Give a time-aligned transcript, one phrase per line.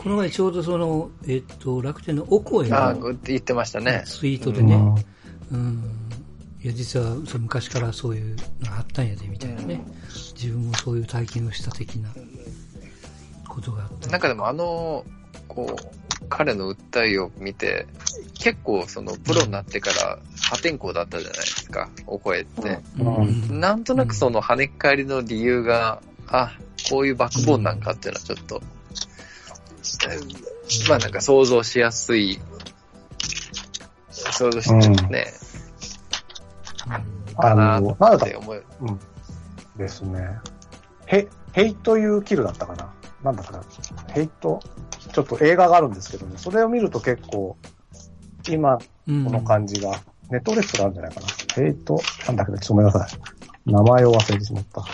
[0.00, 4.02] この前ちょうどその、えっと、楽天のお声ああ、の言ってましたね。
[4.06, 4.74] ツイートでね、
[5.52, 5.82] うん、
[6.62, 12.08] いや、実はそう昔からそういうのがあったんやで、みたいなね、自分もそういう体験をした的な
[13.46, 14.08] ことがあった。
[14.08, 15.04] なんかでもあの、
[15.48, 17.86] こう、彼の訴えを見て、
[18.32, 22.78] 結構そのプロになってから破天荒だったじゃないですか、お声って。
[22.98, 26.52] うん、なんとなくその跳ねっ返りの理由が、あ、
[26.88, 28.62] こういうバックボーンなんかっていうのはちょっと、
[30.88, 32.40] まあなんか想像しやすい、
[34.10, 35.32] 想像してね、
[37.40, 38.64] かなあの、なんだって思う。
[38.80, 39.00] うん。
[39.76, 40.38] ですね。
[41.06, 43.62] ヘ、ヘイト・ユー・キルだったかななんだかな
[44.12, 44.60] ヘイト、
[45.12, 47.56] ちょっと映画があるんですけどね、それを見ると結構、
[48.48, 51.26] 今、こうんの感じが、ネットフレスがあるんじゃないかな。
[51.54, 53.20] ヘイト、なんだっけど、ちょっとごめんなさい。
[53.66, 54.84] 名前を忘れてしまった。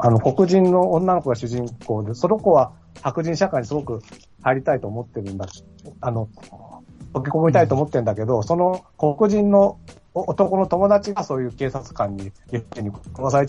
[0.00, 4.00] あの、黒人の女の子が主人公で、その子は白人社会にすごく
[4.42, 5.46] 入りたいと思ってるんだ。
[6.00, 6.28] あの、
[7.12, 9.78] 溶け込みたいと思ってるんだけど、その黒人の
[10.14, 12.32] お男の友達がそういう警察官に、に
[13.14, 13.46] 殺され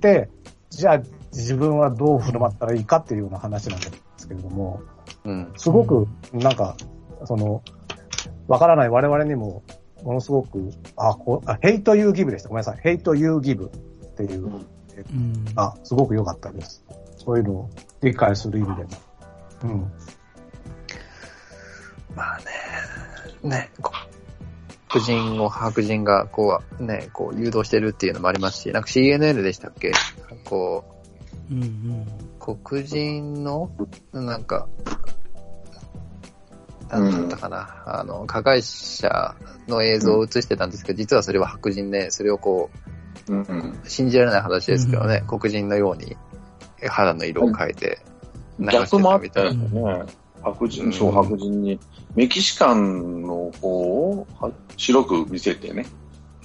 [0.00, 0.28] て、
[0.70, 4.80] じゃあ自分はどう振る舞ったらいいかっていうような話なんですけれども、
[5.24, 5.52] うん。
[5.56, 6.76] すごく、なんか、
[7.24, 7.62] その、
[8.46, 9.62] わからない我々にも、
[10.02, 12.48] ものすごく、あ、こう、あ、ヘイトユーギブでした。
[12.48, 12.80] ごめんなさい。
[12.82, 13.68] ヘイトユーギブっ
[14.16, 16.84] ていう、うんあ、すごく良かったです。
[17.24, 17.70] そういうのを
[18.02, 18.88] 理解する意味でも。
[19.64, 19.92] うん。
[22.14, 22.38] まあ
[23.42, 23.92] ね、ね、こ
[24.88, 29.92] 白人を白人がこうね、こう誘導してるっていうのもありますし、なんか CNN でしたっけ？
[30.44, 30.84] こ
[31.50, 32.06] うんうん
[32.46, 33.70] う、黒人の、
[34.12, 34.68] なんか、
[36.88, 39.34] なんだったかな、あの、加害者
[39.68, 42.70] の映像を映してたんですけど、実はそれは白人で、それをこ
[43.28, 43.40] うん。
[43.42, 46.16] う、信じられない話ですけどね、黒人のように
[46.88, 47.98] 肌の色を変えて
[48.58, 48.86] たみたいな。
[48.86, 50.04] ったよね。
[50.42, 51.80] 白人、そう、白人に、
[52.14, 55.86] メキシカンの方をは白く見せてね。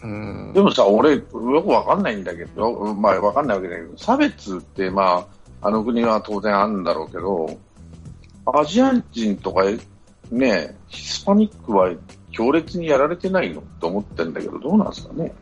[0.01, 5.27] うんでもさ、俺、よくわかんないんだけど、まあわかんないわけだけど、差別ってま
[5.61, 7.59] あ、あの国は当然あるんだろうけど、
[8.45, 9.65] アジア人とか、
[10.31, 11.91] ね、ヒスパニックは
[12.31, 15.33] 強烈にやられてないのって思ってんだけど、どうなんですかね？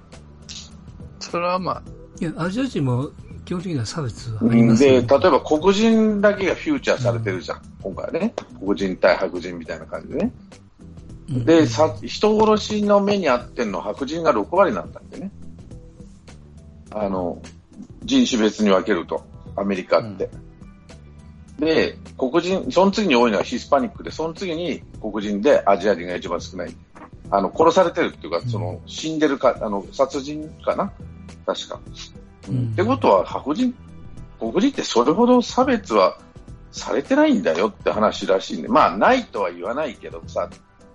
[1.20, 1.84] それはまあ、
[2.20, 3.12] いや、アジア人も
[3.48, 4.90] 基本的には差別はありますで。
[4.90, 8.34] 例えば黒人だけがフューチャーされてるじゃん、今回ね。
[8.60, 10.34] 黒人対白人みたいな感じでね。
[11.30, 15.32] うんで、さ、人殺しの目に遭ってんの白人が6割なんだってね。
[16.92, 17.42] あの、
[18.04, 19.26] 人種別に分けると、
[19.56, 20.30] アメリカって。
[21.60, 26.76] で、黒人、その次に多いのはヒスパニックで、その次に黒人でアジア人が一番少ない。
[27.30, 30.92] あの、殺されてるっていうか、その、死んでるか、あの、殺人かな？
[31.46, 31.80] 確か。
[32.50, 33.74] うんってことは、白人、
[34.40, 36.18] 黒人ってそれほど差別は
[36.72, 40.50] されてないんだよって話らしいんで、まあ、ないとは言わないけどさ、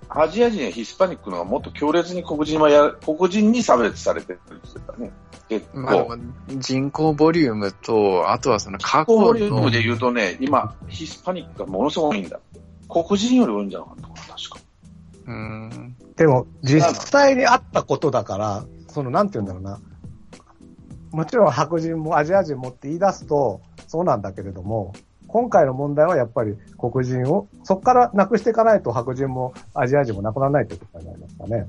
[0.09, 5.13] アジア人やヒスパニックの方がもっと強烈に黒人はや、黒人に差別されてるって言ってたね。
[5.49, 5.79] 結構。
[5.79, 6.19] まあ
[6.49, 12.41] 人口ボリュームと、あとはその過去ボリューのムで言うとね、今、ヒスパニックがものすごい多いんだ。
[12.89, 14.59] 黒人より多いんじゃなかったかな、確か。
[15.27, 19.81] うんでも、実際にあったことだから、その、なんて言うんだろうな。
[21.13, 24.95] もちろん白人もアジア人もって言い出すと、そうなんだけれども、
[25.27, 31.67] 今回の問題はやっぱり黒人を、そこからなくしていかないと白人もアジア人もなくならないということになりますかね。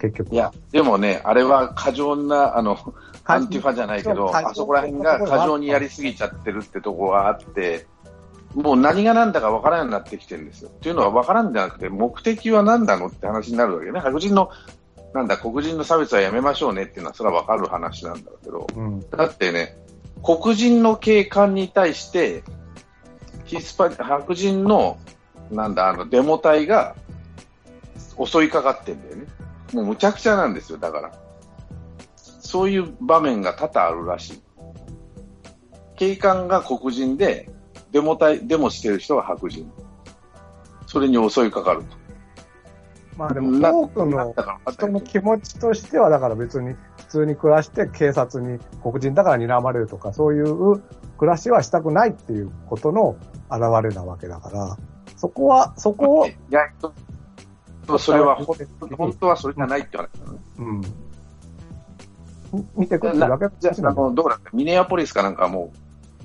[0.00, 0.34] 結局は。
[0.34, 2.76] いや、でもね、あれは過剰な、あの、
[3.24, 7.86] 過アンティファじゃないけど、あそこら辺が過剰にやりすぎちゃってるってとこがあって、
[8.54, 10.68] もう何が何だか分からんようになってきてるんですよ。
[10.68, 14.00] っていうのは分からんじゃなくて、目的は何なのって話になるわけね。
[14.00, 14.50] 白人の、
[15.14, 19.10] なんだ、黒人の差別はやめましょうねっていうのは、それは分かる話なんだけど、うん。
[19.10, 19.78] だってね、
[20.24, 22.42] 黒人の警官に対して、
[23.44, 24.98] ヒスパ白人の、
[25.52, 26.96] なんだ、あの、デモ隊が
[28.24, 29.26] 襲いかかってんだよね。
[29.72, 31.12] もうむちゃくちゃなんですよ、だから。
[32.16, 34.42] そういう場面が多々あるらしい。
[35.94, 37.48] 警官が黒人で、
[37.92, 39.70] デモ隊、デモしてる人が白人。
[40.88, 42.03] それに襲いかかると。
[43.16, 50.80] まあでも、多くのだから人の気持ちとしては、だから別に普通に暮らして警察に黒人だから睨まれるとか、そういう
[51.16, 53.16] 暮らしはしたくないっていうことの
[53.50, 54.76] 表れなわけだから、
[55.16, 56.60] そこは、そこをい、や、
[57.86, 58.36] そそれは
[58.96, 60.40] 本当はそれじゃないって話なのね。
[60.58, 60.80] うん。
[62.52, 65.72] み見てくるだけじゃあ、あの、どうだったミネアポリスかなんかも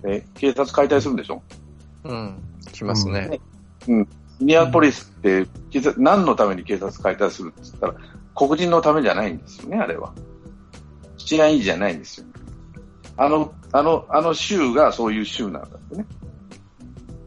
[0.04, 1.42] う、え、警察解体するんでしょ？
[2.06, 2.42] うん。
[2.74, 3.40] しますね。
[4.40, 7.96] ミネアポリスって、警察何のために警察解体するって言ったら、
[8.36, 10.14] 黒人のためじゃないんですよね、あれは。
[11.18, 12.28] 治安維持じゃないんですよ。
[13.18, 16.06] あの、あの、あの州がそういう州なんだってね。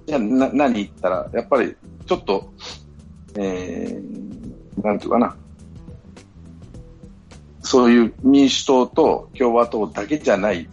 [0.06, 1.76] じゃな何言ったら、やっぱり
[2.06, 2.52] ちょっと、
[3.36, 5.36] えー、なんていうかな、
[7.60, 10.68] そういう民主党と共和党だけじゃない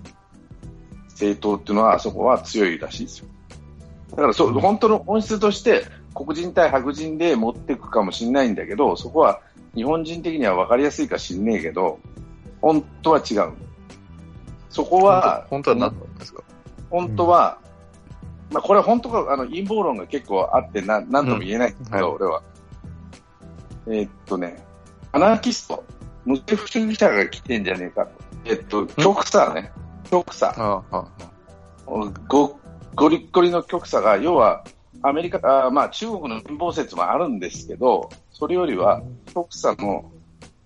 [1.10, 3.28] 政党っていうのは、あそこは強いらしいですよ。
[4.12, 9.42] だからそ、本当の本質として、黒人対白人で持っていくかもしれないんだけど、そこは
[9.76, 12.00] 日本人的には分かりやすいか知んねえけど、
[12.62, 13.54] 本当は違う。
[14.70, 16.44] そこは、本当は何なんですか？
[16.90, 17.60] 本当は、
[18.52, 22.42] まあこれは本当か、あの陰謀論が結構あってな、なんとも言えないけど、うん俺は。
[23.88, 24.64] えーっとね、
[25.12, 25.84] アナーキスト、
[26.26, 28.12] 無政府主義者が来てんじゃねえかと。
[28.46, 29.72] えっと、極左ね、
[30.12, 30.54] 極左。
[32.28, 32.60] ご、
[32.96, 34.64] ゴリッゴリの極左が、要は、
[35.02, 39.02] アメリカ、あまあ中国の陰謀説もあるんですけど、それよりは、
[39.34, 40.12] 極左の、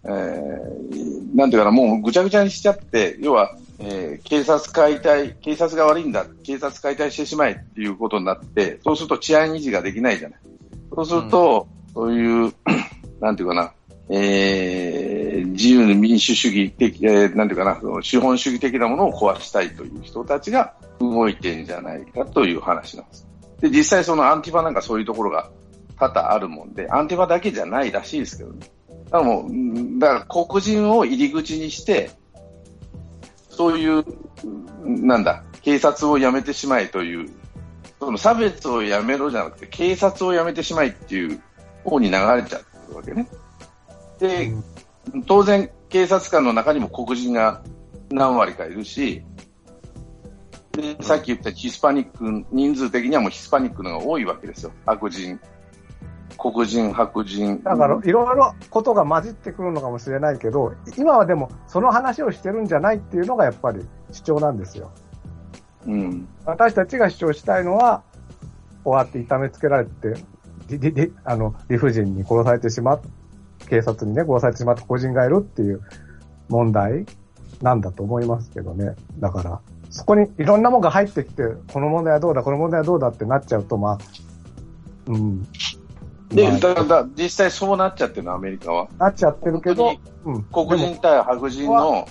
[0.05, 10.39] えー、なんていうかな、もうぐちゃぐちゃにしちゃって、要は、えー警察解体、警察が悪いんだ、警察解体してしまえっていうことになって、そうすると治安維持ができないじゃない。
[10.95, 12.53] そうすると、そういう、
[13.21, 13.73] なんていうかな、
[14.09, 23.32] えー、自由の民主主義的、えーなんていうかな、資本主義的なものを壊したいという人たちが動いてんじゃないかという話なんです。
[23.63, 25.49] で、実際そのアンティバなんかそういうところが
[25.97, 28.69] 多々あるもんで、アンティバだけじゃないらしいですけどね。
[29.05, 32.11] だからもう、うんだから黒人を入り口にして、
[33.49, 34.03] そういう、
[34.83, 37.29] うんなんだ、警察を辞めてしまえという、
[38.01, 41.41] その差別をやめろじゃなくて、警察を辞めてしまえっていう
[41.85, 43.29] 方に流れちゃってるわけね。
[44.19, 44.53] で、
[45.25, 47.63] 当然、警察官の中にも黒人が
[48.11, 49.23] 何割かいるし、
[50.73, 54.71] でさっき言ったヒスパニック、人数的にはもうヒスパニックのが多いわけですよ。
[54.85, 55.39] 白人、
[56.37, 57.61] 黒人、白人。
[57.61, 63.81] だから、いろいろことが混じってくるのかもしれないけど、今はでも、その話をしてるんじゃないっていうのがやっぱり
[64.11, 64.91] 主張なんですよ。
[65.85, 66.27] うん。
[66.45, 68.03] 私たちが主張したいのは、
[68.83, 70.15] こうやって痛めつけられて、
[70.69, 73.01] りりりあの理不尽に殺されてしまっ
[73.69, 75.81] 警察にね、殺されてしまった個人がいるっていう
[76.49, 77.05] 問題
[77.61, 78.95] なんだと思いますけどね。
[79.19, 79.61] だから、
[79.93, 83.97] そこにいろんなものが入ってきて、この問題はどうだ、この問題はどうだってなっちゃうと、まあ、
[85.05, 85.43] うん。
[86.29, 88.87] で、まあだだ実際そうなっちゃってるの、アメリカは。
[88.97, 89.95] なっちゃってるけど、
[90.25, 90.43] うん。
[90.45, 92.07] 黒人対白人の、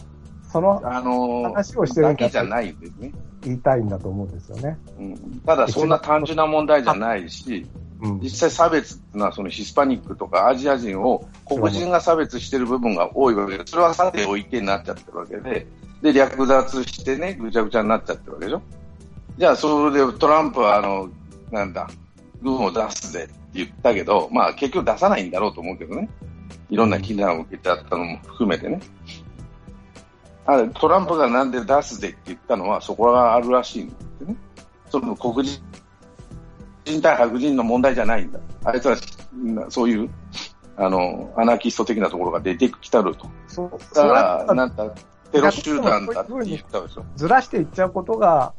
[0.53, 3.13] そのあの話をしてるんだだけじゃないんですね。
[3.43, 4.79] 言いたいんだと思うんですよね。
[5.01, 7.67] うん、ただ、そんな単純な問題じゃないし、
[8.01, 8.21] うん。
[8.21, 15.67] 実際差別っていうのはそのヒスパニックとかアジア人を黒人が差別してる部分が多いわけで、それはさておいてになっちゃってるわけで、
[16.03, 18.63] で、略奪してね、ぐちゃぐちゃになっちゃってるわけでしょ？
[19.39, 21.09] じゃあ、それでトランプは、あの、
[21.51, 21.89] なんだ、
[22.43, 26.11] 軍を出すぜって言ったけど、まあ結局出さないんだろうと思うけどね。
[26.69, 28.81] いろんな非難を受けちゃったのも含めてね。
[30.45, 34.37] あれトランプがなんで出すぜって言ったのは、そこがあるらしいんですね。
[34.91, 35.63] その黒人
[36.85, 38.41] 人対白人の問題じゃないんだ。
[38.65, 38.97] あいつは、
[39.35, 40.11] なそういう、
[40.77, 43.29] あの、アナキスト的なところが出てきたると。
[43.47, 44.93] そう、だかはら、なんだ、
[45.33, 47.05] テロ集団だって言ったでしょ。
[47.17, 48.53] ずらしていっちゃうことが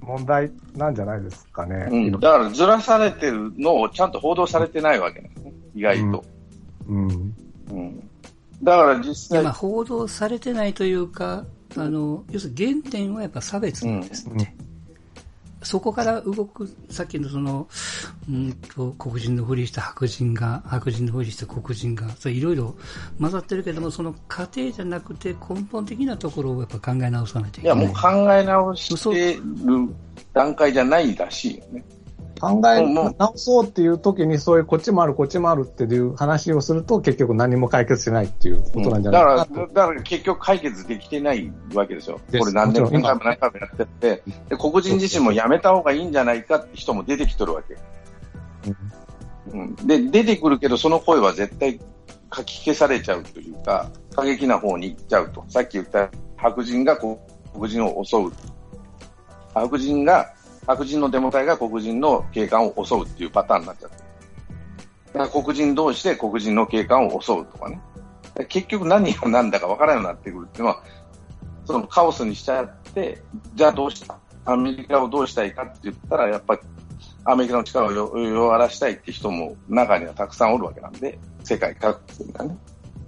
[0.00, 1.88] 問題なんじゃないですかね。
[1.90, 2.12] うん。
[2.12, 5.52] だから、ずらされてるのをちゃんと報道されてないわけですね。
[5.74, 6.24] 意外と。
[6.88, 7.34] うん。
[7.70, 8.08] うん。
[8.62, 11.44] だから実際まあ、、報道されてないというか、
[11.76, 14.54] あの、要するに原点はやっぱ差別なんですって。
[15.62, 17.68] そこから動く、さっきのその、
[18.28, 22.74] うんと、黒人のふりした白人が、白人のふりした黒人が、いろいろ
[23.20, 27.78] 混ざってるけども、その過程じゃなくて根本的なところをやっぱ考え直さないとい、けない。
[27.78, 29.40] いやもう考え直してる
[30.32, 31.84] 段階じゃないらしいよね。
[32.42, 42.20] 考え直そうっていう時に、そういうこっちもある、こっちもあるっていう話をすると、結局何も解決しないっていうことなんじゃないかなだから、だから結局解決できてないわけですよ。
[42.32, 47.76] ですこれ何年も何回も何回もやってって、で黒人自身もやめた方がいいんじゃないかって人も出てきてるわけ。
[49.52, 51.78] うん、で、出てくるけど、その声は絶対
[52.28, 55.44] かき消されちゃうというか、過激な方に行っちゃうと。
[55.48, 57.18] さっき言った白人が黒
[57.68, 58.32] 人を襲う。
[59.54, 60.34] 白人が、
[60.66, 63.96] 白人のデモ隊が黒人の警官を襲うっていうパターンになっちゃって。
[65.12, 67.80] だから黒人同士で黒人の警官を襲うとかね。
[68.48, 70.82] 結局何が何だか分からなくなってくるっていうのは、
[71.64, 73.22] そのカオスにしちゃって、
[73.54, 76.60] じゃあどうしたアメリカをどうしたいかって言ったら、やっぱり
[77.24, 82.56] アメリカの力を弱らしたいって人も中にはたくさんおるわけなんで、世界各国がね。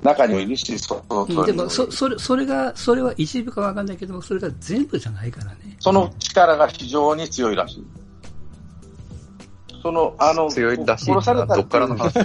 [0.02, 5.76] 中にもいるし、そうんでも、そ、それ、それが、それは一部かわかんないけども、それが全部じゃないからね。
[5.80, 7.86] その力が非常に強いらしい。
[9.82, 12.18] その、あの、強いらしい殺されたどっからの話？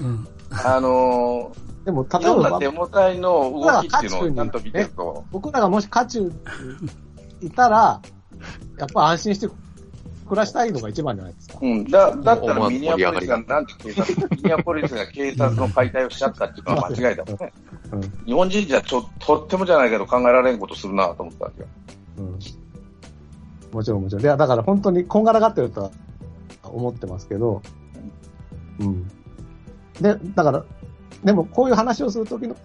[0.00, 0.28] うん。
[0.50, 1.52] あの
[1.84, 6.30] でも、例えばデ、モ隊の動きっていうのをちゃんと見てると、僕らがもし渦中に
[7.42, 8.00] いたら、
[8.78, 9.48] やっぱ安心して
[10.24, 11.58] 暮らしたいのが一番じゃないですか。
[11.60, 11.84] うん。
[11.84, 17.52] だ、だったらミニアポリスがなんて警察、ミニアポリスが警察の解体をしちゃったっていうのは間違いだもんね。
[17.92, 18.02] うん。
[18.26, 21.68] 日本人じゃちょ、とってもじゃないけど考えられんことするなと思ったわけよ。
[22.18, 22.38] うん。
[23.72, 24.22] もちろんもちろん。
[24.22, 25.90] いや、だから本当にこんがらがってるとは
[26.62, 27.60] 思ってますけど、
[28.80, 29.08] うん。
[30.00, 30.64] で、だから、
[31.22, 32.56] でもこういう話をするときの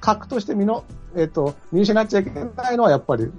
[0.00, 0.84] 核として見の、
[1.16, 3.30] えっ、と、見失っちゃいけないのはやっぱり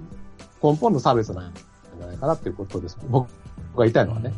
[0.62, 2.98] 根本の差別なんじゃないかなっていうことです。
[3.08, 3.28] 僕
[3.76, 4.32] が言いたいのはね。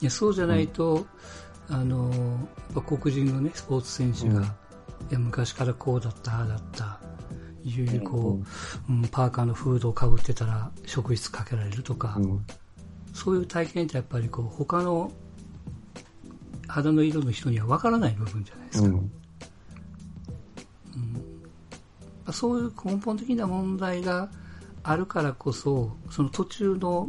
[0.00, 1.06] いやそうじゃないと、
[1.68, 2.10] あの
[2.74, 4.44] やっぱ黒人のね、スポーツ選手が、うん
[5.08, 7.00] いや昔からこうだった、ああだった、
[7.64, 8.40] いうこ
[8.88, 12.46] う、うんパーカーのフードをかぶってたら職質かけられるとか、うん。
[13.12, 15.10] そういう体験ってやっぱりこう他の
[16.68, 18.88] 肌の色の人には分からない部分じゃないですか。
[18.88, 19.10] うん。
[22.32, 24.30] そういう根本的な問題が
[24.82, 27.08] あるからこそ、その途中の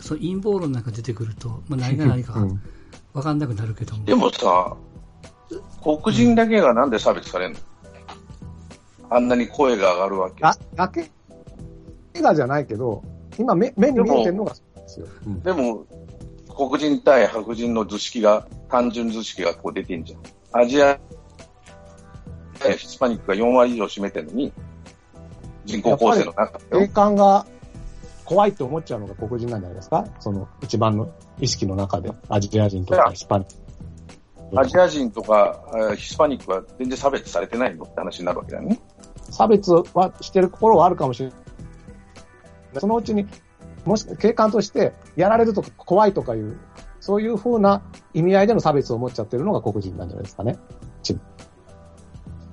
[0.00, 2.60] その陰謀論なんか出てくると、まあ、何が何かうん
[3.14, 4.04] 分かんなくなるけども。
[4.04, 4.76] でもさ、
[5.82, 7.58] 黒人だけがなんで差別されんの、
[9.10, 10.44] あんなに声が上がるわけ。
[10.44, 11.10] あ、だけ
[12.20, 13.02] がじゃないけど、
[13.38, 15.06] 今目目に見えてるのがそうですよ。
[15.26, 15.86] うんでも、
[16.48, 20.62] 黒人対白人の図式が、単純図式がこう出てんじゃん。
[20.62, 20.98] アジア、
[22.76, 24.52] ヒスパニックが4割以上占めてるのに、
[25.68, 27.46] 人口構成の中で警官が
[28.24, 30.06] 怖いって思っちゃうのが黒人なんじゃないですか？
[30.18, 31.10] その一番の
[31.40, 34.60] 意識の中で、アジア人とかヒスパニック。
[34.60, 38.80] アジア人とかえーヒスパニックは全然差別されてないのって話になるわけだよね。
[39.30, 41.38] 差別はしてるところはあるかもしれない。
[42.80, 43.26] そのうちに、
[43.84, 46.58] もし警官としてやられると怖いとかいう、
[47.00, 47.82] そういう風な
[48.14, 50.58] 意味合いでの差別を持っちゃってるのが黒人なんじゃないですかね。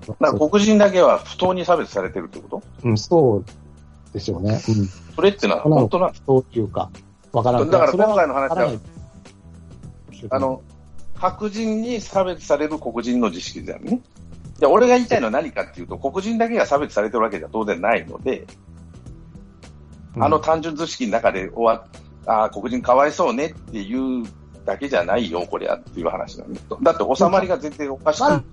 [0.13, 2.63] ちだから黒人だけは不当に差別されてるってこと？
[2.83, 3.45] うん、そう
[4.13, 4.61] でしょうね。
[4.67, 4.85] うん。
[5.15, 6.89] それってのは本当なそういうか、
[7.31, 8.71] わからんだから今回の話は
[10.29, 10.61] あの、
[11.15, 14.01] 白人に差別される黒人の自識だよね。
[14.59, 18.47] いや、俺が言いたいのは何かっていうと、黒人だけが差別されてるわけじゃ当然ないので、
[20.17, 21.89] あの単純図式の中で終わっ
[22.25, 24.25] ああ、黒人かわいそうねっていう
[24.65, 26.53] だけじゃないよ、こりゃっていう話なん。
[26.81, 28.43] だって収まりが全然おかしくまあ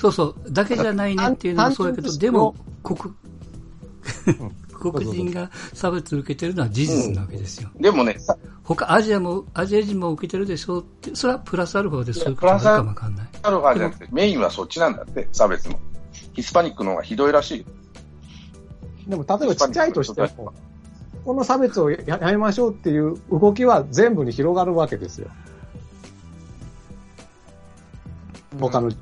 [0.00, 3.10] そうそう、だけじゃないねっていうのもそうやけど、でも、黒、
[4.92, 7.70] 黒人が差別を受けてるのは事実なわけですよ。
[7.80, 10.78] でもね、さ他、アジアも、アジア人も受けてるでしょ？
[10.78, 13.28] うって、それはプラスアルファでそういうこといやプラスがあるかもわかんない。
[13.42, 15.80] アルファじゃなくて、メインはそっちなんだって、差別の。
[16.32, 17.64] ヒスパニックの方がひどいらしいよ。
[19.08, 20.52] でも、例えばちっちゃいとしても、
[21.24, 25.28] この差別をややめましょうっていう動きは全部に広がるわけですよ。
[28.60, 28.92] 他の。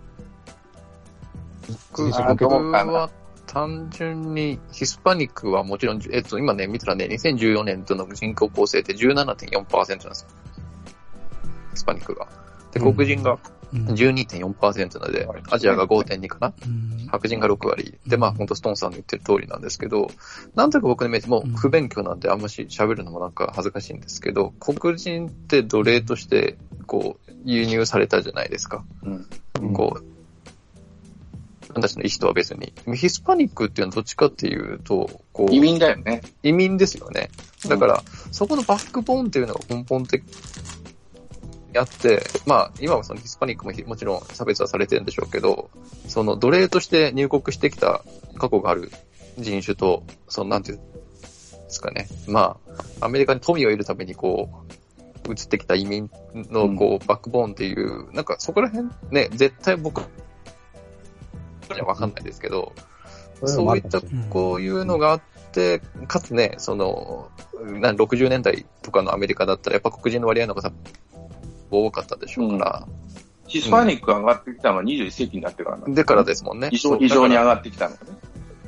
[1.91, 3.11] 僕は
[3.47, 10.29] 単純にヒスパニックはもちろん、えっと、今ね、見たらね、2014年度の人口構成って17.4%なんですよ。
[11.73, 12.29] ヒスパニックが。
[12.73, 13.39] で、黒人が
[13.73, 16.53] うん12.4%なので、アジアが5.2かな？
[16.67, 17.99] うん白人が6割。
[18.07, 20.09] で、まあ、本当ストーンさんの言ってる通りなんですけど、
[20.55, 26.57] なんとなく僕のイメージも不勉強なんで、あんまし喋るのもなんか恥ずかしいんですけど、黒人って奴隷として、
[26.87, 28.85] こう、輸入されたじゃないですか。
[29.03, 29.73] うん。
[29.73, 30.16] こう、自
[31.77, 32.73] 分たちの意思とは別に。
[32.95, 36.23] ヒスパニックっていうのはどっちかっていうと、こう、移民だよね。
[36.43, 37.31] 移民ですよね。
[37.69, 38.03] だから、
[38.33, 40.23] そこのバックボーンっていうのが根本的
[41.73, 45.71] にあって、まあ、今はそのヒスパニックもひもちろん差別はされてるんでしょうけど、
[46.09, 48.03] その奴隷として入国してきた
[48.37, 48.91] 過去がある
[49.39, 50.89] 人種と、そのなんていうんで
[51.69, 52.09] すかね。
[52.27, 52.59] ま
[53.01, 54.73] あ、アメリカに富を得るためにこう、
[55.29, 60.03] 移ってきた移民のこう、バックボーンっていう、なんかそこら辺ね、絶対僕
[61.75, 62.73] にはわかんないですけど、
[63.45, 65.21] そういった、こういうのがあっ
[65.53, 67.31] て、かつね、その、
[67.63, 70.73] な60年代とかのアメリカだったら、やっぱ黒人の割合の方が
[71.71, 72.89] 多かったでしょうから、
[73.47, 76.69] ヒスパニックが上がってきたのは21世紀になってからなんだでからですもんね。
[76.73, 78.11] 異常に上がってきたのがね。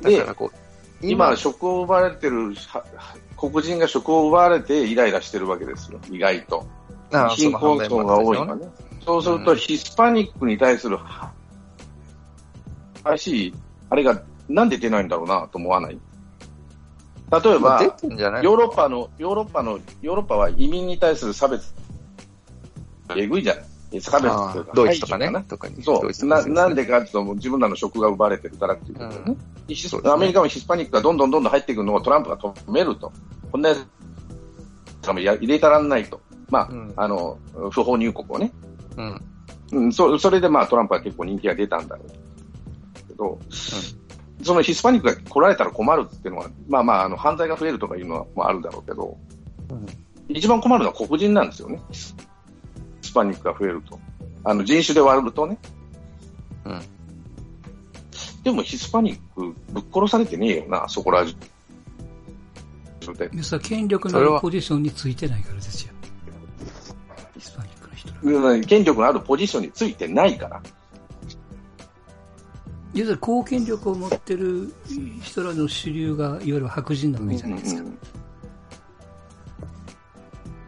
[0.01, 0.57] でだから、こう、
[1.01, 2.83] 今、職を奪われてる、は
[3.37, 6.67] 黒人が職を奪われてイライラしてるわけですよ、意外と。
[7.35, 8.67] 貧困層が多いそのね。
[9.05, 10.97] そうすると、うんヒスパニックに対する、
[13.03, 13.53] は激しい、
[13.89, 15.99] あれがなんで出ないんだろうなと思わない？
[17.31, 21.73] 例えば、ヨーロッパの、ヨーロッパの、ヨーロッパは移民に対する差別、
[23.15, 24.01] えぐいじゃない？
[24.01, 25.31] 差別あというかあドイツとかね。
[25.83, 26.25] そう。
[26.25, 33.11] な、なんでかっていうと、自分らの職が奪われてるからっていううアメリカもヒスパニックがどんどんどんどん入っていくのをトランプが止めると。
[33.51, 33.75] こんなや
[35.01, 36.21] つもや入れたらんないと。
[36.49, 37.37] まあ、うんあの、
[37.71, 38.51] 不法入国をね。
[38.97, 39.21] うん。
[39.71, 42.07] うん、そそれでまあトランプは結構人気が出たんだろう
[43.19, 43.39] けど、
[44.43, 49.17] そのヒスパニックが来られたら困るっていうのは、まあまあ、あの、犯罪が増えるとかいうのはもあるだろうけど、
[50.29, 51.81] 一番困るのは黒人なんですよね。
[51.91, 51.99] ヒ
[53.09, 53.99] スパニックが増えると。
[54.43, 55.57] あの、人種で割るとね。
[56.65, 56.81] うん。
[58.43, 61.25] でもヒスパニックぶっ殺されてねえよな、そこら
[62.99, 63.29] 中で。
[63.29, 65.93] でそれは権力のあるポジションについてないからですよ。
[67.35, 70.61] ヒスパニックの人権力のあるポジションについてないから。
[72.93, 74.73] 要するに公権力を持ってる
[75.21, 77.89] 人らの主流が、いわゆる白人なわけじゃないですか。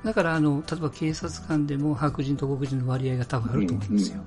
[0.04, 4.22] だから、あの、例えば警察官でも白人と黒人の割合が多分あると思いますよ。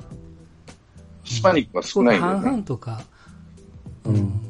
[1.22, 2.20] ヒスパニックは少ないん。
[2.20, 2.62] だよ半々。
[2.64, 3.02] とか、
[4.04, 4.40] うん。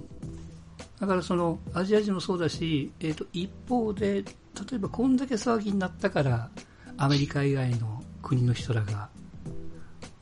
[1.01, 4.25] だからそのアジア人もそうだし、えー、と一方で、例
[4.75, 5.17] えばこん。
[5.17, 6.51] だけ騒ぎになったから、
[6.97, 9.09] アメリカ以外の国の人らが、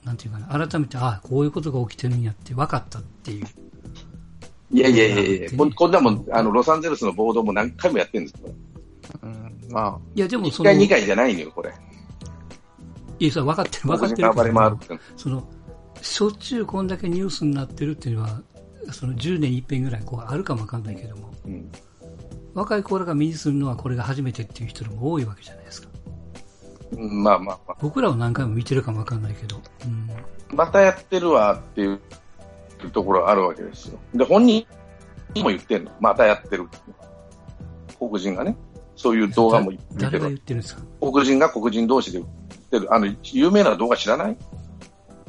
[0.05, 3.47] なんていうかな、改めて、ああ、こういうことが起きてるんやって分かったっていう。
[4.73, 8.55] いやいやいやいや、こんこんなもん、あの、ロサンゼルスの暴動も何回もやってるんですよ。
[9.23, 11.73] うん、まいや、でも1その、回、2い回じゃないのよ、これ。
[13.19, 15.49] や、それ分かってる、分かってる暴れ回るってその、
[16.01, 18.43] しょっちゅうこんだけニュースになってるっていうのは、
[18.93, 21.71] その10年に一遍ぐらいこうあるかもわかんないけども、うん
[22.55, 25.89] 若い子らが目にするのはこれが初めてっていう人も多いわけじゃないですか。
[26.93, 27.77] うんまあまあまあ。
[27.81, 29.61] 僕らは何回も見てるかもわかんないけど。
[29.85, 30.09] うん。
[30.57, 32.01] またやってるわっていう
[32.93, 33.99] ところがあるわけですよ。
[34.15, 34.67] で、本人
[35.37, 35.91] も言ってんの。
[36.01, 36.69] またやってる。
[37.99, 38.57] 黒人がね。
[38.95, 40.83] そういう動画も見て誰がる言ってるんですか？
[41.01, 42.31] 黒人が黒人同士で言っ
[42.71, 42.95] てる。
[42.95, 44.37] あの、有名な動画知らない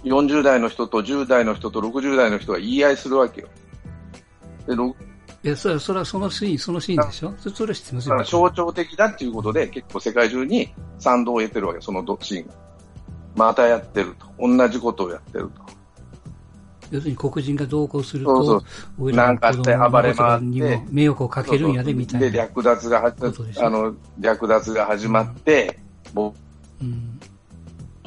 [0.03, 3.47] ?40 代の人と10代の人と60代の人が言い合いするわけよ。
[4.67, 4.95] で、ろ
[5.43, 7.33] いや、それは、それはそのシーン、そのシーンでしょ？
[7.37, 8.29] それ知ってますよだから。
[8.29, 12.53] 象徴的だっていうことで、結構世界中に賛同を得てるわけ、そのシーンが。
[13.35, 14.27] またやってると。
[14.39, 15.61] 同じことをやってると。
[16.91, 18.63] 要するに黒人が同行するそうそ
[18.99, 22.37] うなんかして暴れ回ってにも迷惑をかけるんやで、みたいで、な。
[22.37, 23.13] 略奪が
[23.57, 25.79] あの、略奪が始まって、
[26.13, 26.33] 暴
[26.81, 27.12] うん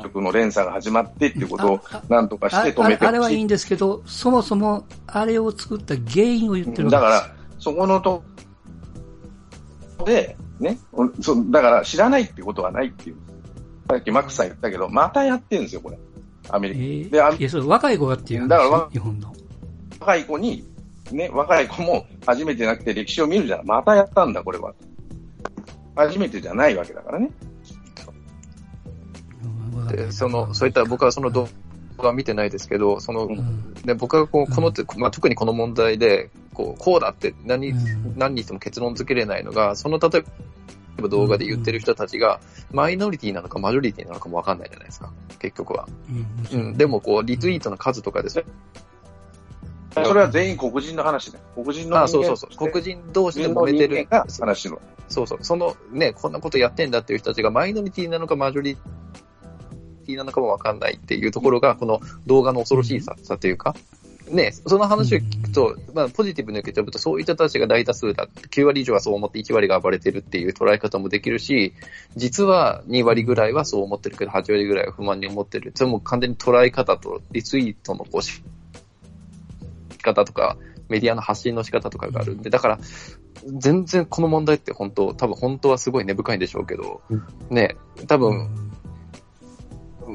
[0.03, 3.09] 力の連鎖が始まってっていうことをなんとかして止あめてほしい。
[3.09, 8.23] あれはいいんですけど、そもそもあれを作った原因を言ってるだから、そこのと、
[10.05, 10.79] で、ね、
[11.21, 13.17] そだから知らないってことはないっていう。
[13.89, 15.99] さっきマックスさん言ったけど、またやってるんですよ、これ。
[16.49, 17.09] アメえリカ。
[17.09, 19.33] ーで、あいや、それ若い子がっていう話だからわ日本の。
[20.01, 20.65] 若い子に、
[21.13, 23.67] ね、若い子も初めてなくて歴史を見るじゃん。
[23.67, 24.75] またやったんだ、これは。
[25.95, 27.31] 初めてじゃないわけだからね。
[29.89, 31.49] で、その、そういった僕はその動
[31.99, 42.41] 画は見てないですけど、その、うんで僕はこう、この、まあ、特にこの問題で、こう、こうだって何、うん何にしても結論付けれないのが、その例えば動画で言ってる人たちが、
[42.73, 45.89] マイノリティなのかマジョリティなのかもわかんないじゃないですか、結局は。
[46.53, 48.45] うんうん、でもこう、リツイートの数とかですね。
[50.05, 51.39] それは全員黒人の話ね。
[51.55, 52.71] 黒人のそうそうそう。
[52.71, 54.25] 黒人同士で揉めてる人間。
[54.25, 54.81] が話の。
[55.09, 55.39] そうそう。
[55.41, 58.77] そのね、こんなことやってんだっていう人たちがマイノリティなのかマジョリ
[60.07, 63.75] ティなのかもわかんないっていうところが、この動画の恐ろしいささというか、
[64.31, 68.27] ね、その話を聞くと、まあ、ポジティブに受け止めると、そういった人たちが大多数だ。
[68.51, 71.75] 9割以上はそう思って1割が暴れてるっていう捉え方もできるし、
[72.17, 75.73] 実は2割ぐらいはそう思ってるけど、8割ぐらいは不満に思ってる。
[75.75, 78.43] それも完全に捉え方とリツイートのこうし
[79.93, 80.57] 仕方とか、
[80.89, 82.79] メディアの発信の仕方とかがあるんで、だから、
[83.59, 87.01] 全然この問題って本当、多分本当はすごい根深いんでしょうけど、
[87.51, 87.77] ね、
[88.09, 88.66] 多分、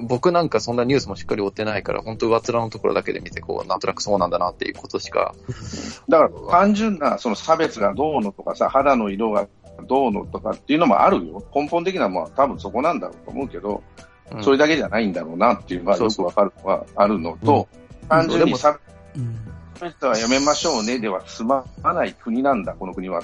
[0.01, 5.35] 僕なんかそんなニュースもしっかり追ってないから、本当上っ面のところだけで見て、こう、なんとなくそうなんだなっていうことしか、
[6.09, 9.47] だから単純なその差別がどうのとかさ、肌の色が
[9.87, 11.43] どうのとかっていうのもあるよ。
[11.53, 13.83] 根本的なものは多分そこなんだろうと思うけど、
[14.31, 14.43] うん。
[14.43, 17.67] それだけじゃないんだろうなっていうのがよくわかるのはあるのと、
[18.09, 18.79] 単純に差
[19.15, 19.35] うん。
[19.81, 23.21] 別はやめましょうねでは済まない国なんだ、この国は。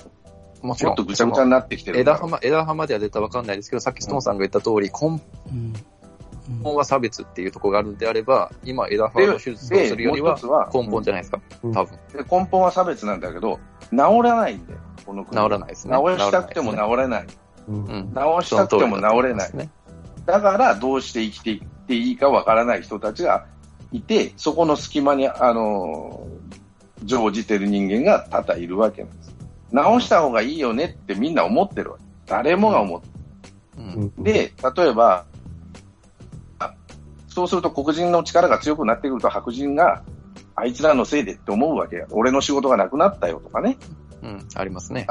[0.61, 0.91] もちろん。
[0.91, 5.73] もっとぐちゃぐちゃになってきてる枝葉枝葉までは絶対わかんないですけど、さっきストーンさんが言った通り、うん
[6.63, 10.38] 本は差別っていうところがあるんであれば、今枝葉の手術をするよりは
[10.73, 11.99] 根本じゃないですか、うん多分。
[12.13, 13.60] で根本は差別なんだけど、
[13.91, 15.49] 治らないんだよ、この治国。
[15.49, 15.97] らないですね。
[15.97, 17.27] 治したくても治れない。
[17.27, 17.33] 治
[18.47, 19.69] したくても治れない
[20.25, 23.45] だから、どうして生きていっていいかわからない人たちが
[23.91, 29.36] いて、そこの隙間に、あのー、乗じてる人間が多々いるわけなんです。
[29.71, 32.03] 直した方がいいよねってみんな思ってるわけ。
[32.25, 33.07] 誰もが思って
[33.77, 33.86] うん。
[33.86, 34.23] うんる。
[34.23, 35.26] で、例えば、あ
[37.38, 40.02] そうすると黒人の力が強くなってくると白人が、
[40.56, 42.08] あいつらのせいでって思うわけや。
[42.10, 43.78] 俺の仕事がなくなったよとかね。
[44.23, 44.47] うん。
[44.56, 45.06] ありますね。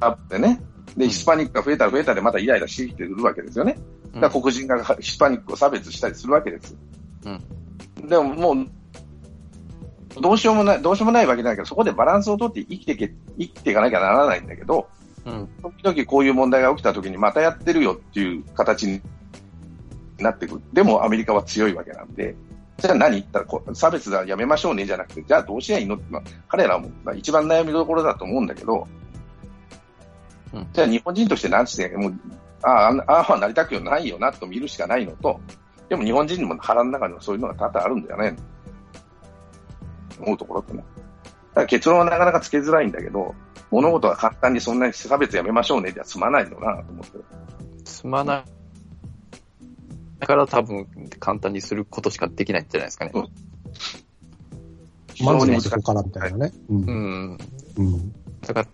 [0.00, 0.62] あってね。
[0.96, 3.76] で、うんヒスパニックが増えたら増えたでまたイライラしてきてくるわけですよね。
[4.14, 6.74] だから黒人がヒスパニックを差別したりするわけです。
[8.08, 8.66] でももう、
[10.22, 14.88] どうしようもない、どうしようもないわけだけど、そこでバランスをとって生きていけ、生きていかなきゃならないんだけど、
[15.26, 15.48] うん。
[15.60, 19.02] 時々こういう問題が起きた時にまたやってるよっていう形に
[20.18, 20.62] なってくる。
[20.72, 22.34] でもアメリカは強いわけなんで、
[22.78, 28.86] じゃあ何言ったらこう差別はやめましょうねじゃなくて、じゃあどうしりゃいいのってのは彼らも一番悩みどころだと思うんだけど、
[30.52, 32.14] うんじゃあ日本人として何して、もう、
[32.62, 35.40] ああ、ああはなりたくないよなと見るしかないのと、
[35.88, 38.36] でも日本人にも腹の中にはそういうのが多々あるんだよね。
[40.18, 40.78] 思うところってね。
[40.78, 40.84] だ
[41.56, 43.34] から結論はなかなかつけづらいんだけど、
[43.70, 47.24] 物事は簡単にそんなに差別やめましょうねじゃ済まないのなと思ってる。
[47.84, 48.55] すまない。
[50.18, 50.86] だから多分
[51.20, 53.12] 簡単にすることしかできないんじゃないですかね。
[53.14, 53.28] うん
[55.24, 56.52] まずはそこからみたいなね。
[56.68, 56.90] うんう。
[56.90, 57.38] ん。
[57.78, 58.14] うん。
[58.42, 58.68] だから、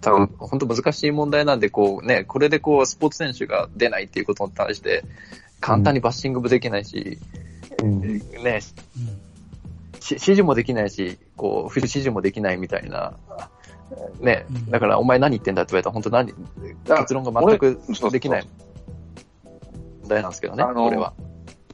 [0.00, 5.04] 多分本当難しい問題なんで、こうね、これでこうスポーツ選手が出ないっていうことに対して、
[5.60, 7.18] 簡単にバッシングもできないし、
[7.82, 8.00] うん。
[8.00, 8.60] ね、
[10.00, 13.14] 指示もできないし、こう、不指示もできないみたいな、
[14.20, 16.32] ねうん、だからお前何言ってんだって言われたら本当何、
[16.86, 18.59] ら結論が全く俺そうできない問
[20.10, 21.14] 題なんですけどね、あのこれは。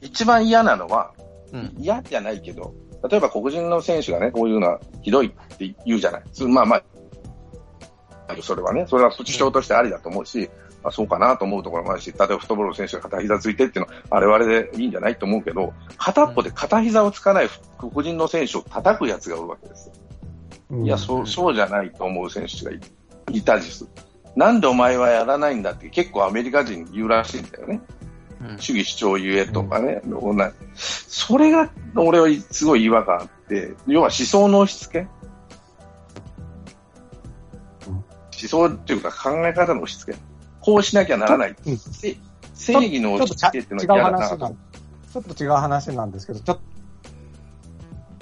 [0.01, 1.13] 一番嫌なのは、
[1.51, 1.75] うん。
[1.77, 2.73] 嫌じゃないけど、
[3.09, 6.23] 例えば黒人の選手がね、こういうのはひどいって言うじゃない。
[6.31, 6.83] つまあまあ、
[8.41, 10.49] それはね、それは主張としてありだと思うし、
[10.83, 19.93] まあ、そうかなと思うところもあるし、例えばフットボールの選手が片膝ついてっていうのは、あれはあれでいいんじゃないと思うけど、片っぽで片膝をつかない黒人の選手を叩くやつがおるわけですよ。
[20.69, 22.79] うんいや、そう、そうじゃないと思う選手がい
[23.31, 23.89] いたりする。
[24.35, 27.81] なんでお前はやらないんだって結構アメリカ人に言うらしいんだよね。
[28.47, 28.57] うん。
[28.59, 30.39] 主義主張ゆえとかね、同じ
[30.75, 35.07] それが俺はすごい違和感あって、要は思想の押し付け、
[37.87, 37.93] うん。
[37.93, 40.19] 思想っていうか考え方の押し付け。
[40.61, 41.55] こうしなきゃならない。
[41.65, 41.77] うん。
[41.77, 42.17] せ
[42.53, 46.59] 正義の押し付けっていうのは嫌だなちょっと違う話なんですけど、ちょっ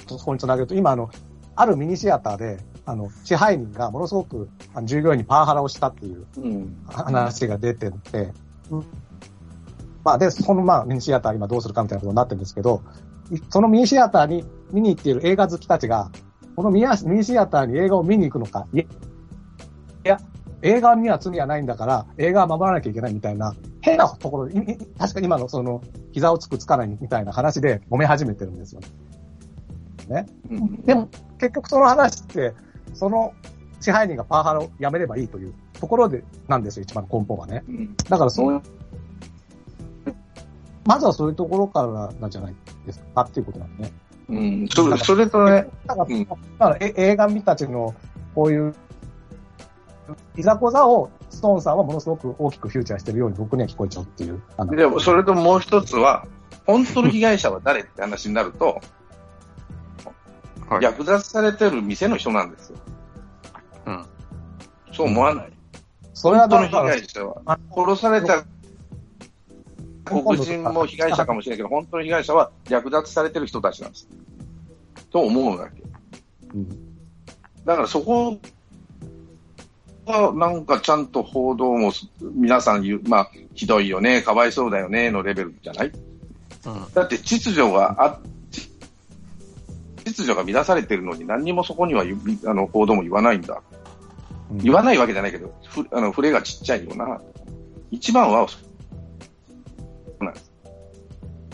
[0.06, 1.10] とそこにつなげると、今あの、
[1.56, 4.50] あるミニシアターで、あの、支配人がものすごく
[4.84, 6.78] 従業員にパワハラをしたっていううん。
[6.88, 8.32] 話が出てて、
[10.06, 12.82] まあ、で、そのまあ、ミニシアター今どうするかみたいなことになってるんですけど、
[13.50, 16.12] そのミニシアターに見に行っている映画好きたちが、
[16.56, 18.84] このミニシアターに映画を見に行くのか、い
[20.04, 20.20] や、
[20.62, 24.50] 映画には罪はないんだから、映画は守らなきゃいけないみたいな、変なところ、
[24.98, 28.82] 確かに今のその、膝をつくつかないみたいな話で揉め始めてるんですよ
[30.08, 30.28] ね。
[30.52, 32.54] うんでも、結局その話って、
[32.94, 33.34] その
[33.82, 37.64] 支配人がパワハラをやめればいいというところで、なんですよ、一番根本はね。
[37.68, 38.62] うんだからそういう、
[40.86, 43.94] まずはそういうところからなんじゃないですかっていうことなんでね。
[44.30, 44.68] うん。
[44.70, 47.94] それそれとね、だから、うんだからえ映画見たちの、
[48.34, 48.76] こういう、
[50.36, 54.42] いざこざを、ストーンさんはものすごく大きくフューチャーしてるように僕には聞こえちゃうっていう。
[54.76, 56.26] でもそれともう一つは、
[56.66, 58.80] 本当の被害者は誰って話になると、
[60.70, 60.82] はい。
[60.82, 62.78] 略奪されてる店の人なんですよ。
[63.88, 64.06] うん。
[64.94, 65.52] そう思わない？
[66.14, 68.46] それは本当の被害者は、殺された
[70.06, 74.08] 黒人も被害者かもしれないけど、本当の被害者は略奪されてる人たちなんです。
[75.12, 75.82] と思うわけ。
[76.54, 76.82] うん
[77.66, 78.38] だからそこ
[80.06, 81.92] がなんかちゃんと報道も
[82.22, 85.88] 皆さん言う、まあ、ひどいよね、かわいそうだよね、のレベルじゃない？
[85.88, 86.94] うん。
[86.94, 88.20] だって秩序があ、
[90.04, 93.64] 秩序が乱されてるのに何にもそこにはあの報道も言わないんだ。
[94.52, 97.20] うん言わないわけじゃないけど、ふあの、触れがちっちゃいよな。
[97.90, 98.48] 一番は、
[100.26, 100.52] なんです。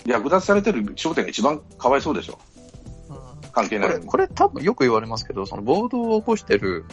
[0.06, 2.40] 略奪されてる商店が一番かわいそうでしょ。
[3.52, 4.08] 関係これ、ないのに。
[4.08, 6.86] これ多分よく言われますけど、その暴動を起こしてる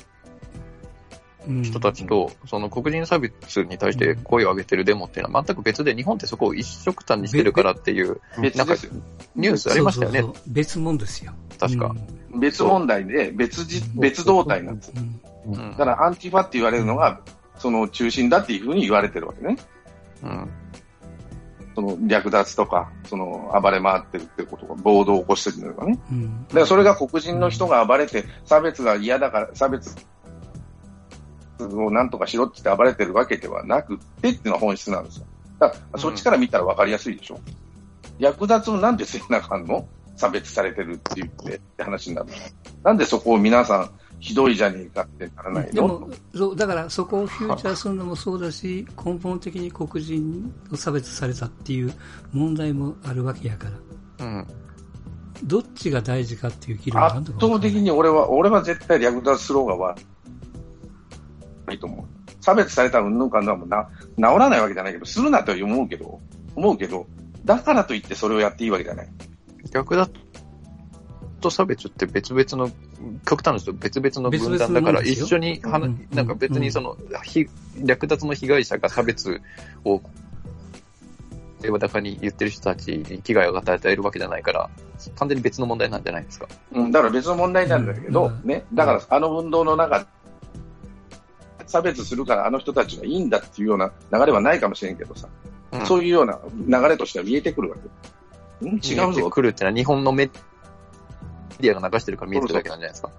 [1.49, 8.93] うん人たちと、その黒人差別に対して声を上げてるデモっていうのは全く別で、日本ってそこを一緒くたにしてるからっていう別ですよ。
[9.35, 11.33] ニュースありましたよねそう、そうそう別物ですよ。
[11.59, 11.95] 確か。
[12.39, 14.93] 別問題で、別じ、別動態なんです。
[14.95, 17.21] うんうんだからアンティファって言われるのが、
[17.57, 19.57] その中心だっていうふうに言われてるわけね。
[20.23, 20.51] うん。
[21.79, 25.97] その略奪とか、その暴れ回ってるってことが、暴動を起こしてるのがね。
[26.11, 29.95] うんだからそれが黒人の人が暴れて、差別が嫌だから、差別
[31.61, 35.27] をなんとかしろって言って暴れてるわけではなくってっていうのが本質なんですよ。
[35.61, 37.39] だからそっちから見たら分かりやすいでしょ。
[38.19, 39.87] 略奪をなんでせなあかんの？
[40.17, 42.29] 差別されてるって言ってって話になる。
[42.83, 45.73] なんでそこを皆さんひどいじゃねえかってならないの？
[45.73, 51.93] でもそうだからそこをフューチャーするのもそうだし、根本的に黒人を差別されたっていう
[52.33, 53.69] 問題もあるわけやか
[54.19, 54.47] ら、うん。
[55.45, 59.97] どっちが大事かっていう議論がある圧倒的に俺は、俺は絶対略奪スローガンは
[61.71, 62.05] いいと思う。
[62.41, 66.21] 差別された云々かんのはもうな、治らないわけじゃないけど、するなとは思うけど、
[66.57, 67.07] 思うけど、
[67.45, 69.09] だからといってそれをやっていいわけじゃない。
[69.71, 70.19] 逆だと
[71.51, 72.71] 差別って別々の、
[73.27, 76.09] 極端な人別々の分断だから、一緒に話、うん。
[76.13, 77.47] なんか別にその、ひ
[77.83, 79.41] 略奪の被害者が差別
[79.85, 80.01] を、
[81.61, 84.71] 平和高に言ってる人たちに危害を与えているわけじゃないから、
[85.17, 86.47] 完全に別の問題なんじゃないですか？
[86.73, 88.49] うん、だから別の問題なんだけど、うん。
[88.49, 90.07] ね、だからあの運動の中で、
[91.67, 95.29] 差別するからあの人たちはいいんだっていうような流れはないかもしれんけどさ、
[95.73, 95.87] うん。
[95.87, 96.39] そういうような
[96.81, 97.77] 流れとしては見えてくるわ
[98.61, 98.71] け。
[98.71, 98.75] ん？
[98.77, 99.29] 違うぞ。
[99.29, 103.11] 来るってのは日本のメディアが流してるから見えてるだけなんじゃないですか。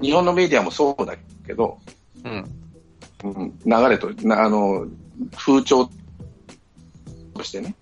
[0.00, 1.16] 日本のメディアもそうだ
[1.46, 1.78] けど、
[2.24, 2.44] うん。
[3.24, 4.86] うん、流れと、なあの、
[5.36, 5.88] 風潮
[7.34, 7.74] としてね。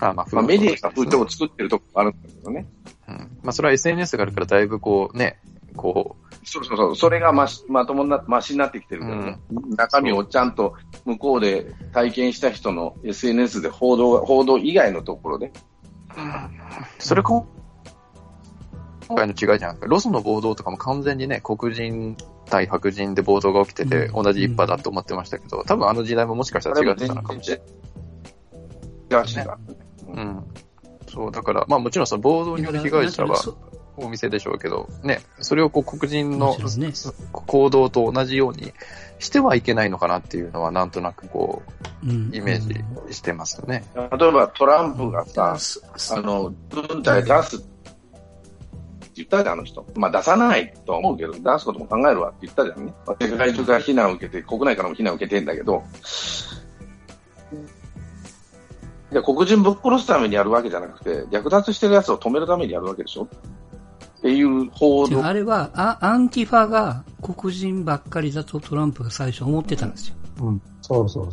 [0.00, 2.66] あまあ、まあ、メディアが風潮潮を作ってるとこもあるんだけどね。
[3.08, 3.14] うん。
[3.42, 5.38] まあ、それは SNS があるからだいぶこう、ね、
[5.76, 6.96] こそうそうそう。
[6.96, 9.38] それがましまともな、ましになってきてるけどね。
[9.76, 15.46] 中身をちゃんと向こうで体験した人の SNS で報道が、報道以外のところで。
[15.46, 15.52] う、
[16.98, 17.46] それ今
[19.14, 19.86] 回の違いじゃないですか。
[19.86, 27.60] ロスの暴動とかも完全にね、黒人対白人で暴動が起きてて、うん同じ一派だと思ってましたけど、多分あの時代ももしかしたら違ってたのかもしれ
[29.10, 29.24] ない。
[29.24, 29.58] 違う違う。
[30.08, 30.44] うん。
[31.08, 33.56] そう、だから、まあもちろんその暴動による被害者はそ
[33.96, 36.56] お店でしょうけど、ね、それをこう黒人の
[37.32, 38.72] 行動と同じように
[39.18, 41.62] してはいけないのかなっていうのはなんとなくこ
[42.04, 42.60] うイメー
[43.08, 43.84] ジしてますね。
[43.94, 45.56] 例えばトランプがさ、
[46.16, 47.79] あの、軍隊出すって
[49.20, 49.86] 言ったじゃん、あの人。
[49.96, 52.92] まあ出さないとは思うけど、出すことも考えるわって言ったじゃんね。
[53.20, 55.82] 世界中から非難を受けて、国内からも非難を受けてんだけど、
[59.12, 63.24] いや黒人ぶっ殺すためにやるわけじゃなくて、略奪してるやつを止めるためにやるわけでしょ？
[63.24, 65.24] っていう報道。
[65.24, 70.14] あれはあ、アンティファが黒人ばっかりだとトランプが最初思ってたんですよ。
[70.42, 70.62] うん。
[70.82, 71.30] そうそう。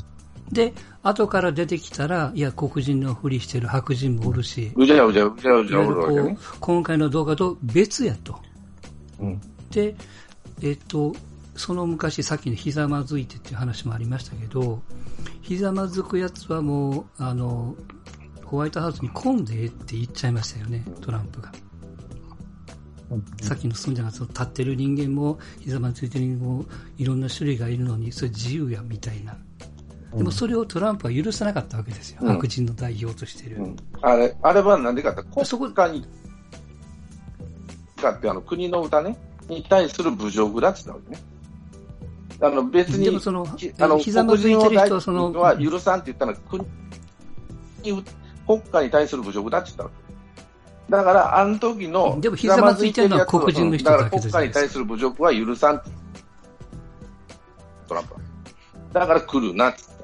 [0.51, 5.79] で、後から出てきたら、いや、黒人のふりしてる白人もおるし、うじゃうじゃうじゃうじゃ。
[6.59, 8.39] 今回の動画と別やと。
[9.19, 9.41] うん。
[9.71, 9.95] で、
[10.61, 11.13] えっと、
[11.55, 14.81] その昔、さっきのひざまずいてっていう話もありましたけど、
[15.41, 17.75] ひざまずくやつはもう、あの、
[18.45, 21.51] ホワイトハウスに混んでええって言っちゃいましたよね、トランプが。
[23.09, 26.65] うんさっきの住んでる立ってる人間も、ひざまずいてる人間も、
[26.97, 29.37] いろんな種類がいるのに、それ自由や、みたいな。
[30.13, 32.19] でもそれをトランプは許さなかったわけですよ。
[32.21, 33.57] うん白人の代表としてる。
[33.57, 36.05] うんあれ、あれはなんでかって、国家に、
[38.01, 39.17] かってあの国の歌ね、
[39.49, 41.23] に対する侮辱だって言ったわけね。
[42.39, 46.63] あの別に、でもそのひあのひざまずいてる人はその黒人を許さんって言ったのは国
[47.83, 48.03] に、
[48.45, 50.07] 国家に対する侮辱だって言ったわけ。
[50.89, 55.81] だから、あの時の、でもひざまずいてるのは黒人の人だけだから国家に対する侮辱は許さん。
[57.87, 58.19] トランプは。
[58.93, 59.96] だから来るなって。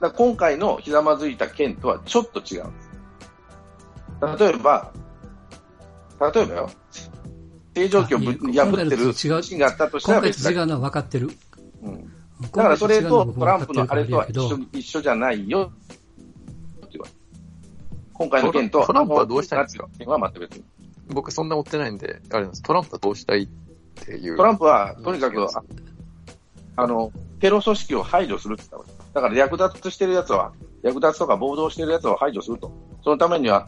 [0.00, 2.90] だ今回のひざまずいた件とはちょっと違うんです。
[4.38, 4.92] 例えば、
[6.34, 6.70] 例えばよ、
[7.74, 11.30] 正常期をぶ破ってるシーンがあったとした今ら別だ違うのは分かってる。
[11.82, 15.72] うんだからそれとトランプのあれとは一緒緒一緒じゃないよ
[18.12, 20.64] 今回の件と、トランプはどうしたいんですか件は全く別に。
[21.08, 22.62] 僕そんな追ってないんで、あれなんです。
[22.62, 23.48] トランプはどうしたいっ
[24.04, 24.36] ていう。
[24.38, 25.62] トランプは、とにかく、あ
[26.76, 30.52] あの、テロ組織を排除するって言ったわけだから略奪してるやつは、
[30.82, 32.70] 略奪とか暴動してるやつを排除すると。
[33.02, 33.66] そのためには、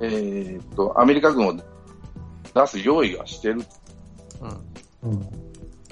[0.00, 3.62] えーっと、アメリカ軍を出す用意はしてる。
[5.02, 5.10] うん。
[5.10, 5.28] うん。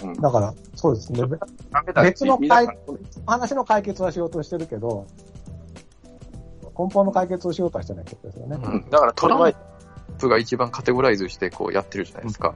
[0.04, 0.14] うん。
[0.20, 1.20] だから、そうですね。
[2.00, 2.76] 別の皆さん
[3.26, 5.08] 話の解決はしようとしてるけど、
[6.78, 8.60] 根本の解決をしようとはしてないってことですよね。
[8.62, 9.54] うんだからトラン
[10.16, 12.54] プが一番カテゴライズしてこうやってるじゃないですか。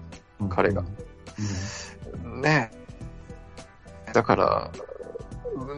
[0.48, 0.84] 彼が
[2.40, 2.70] ね
[4.08, 4.12] え。
[4.12, 4.70] だから、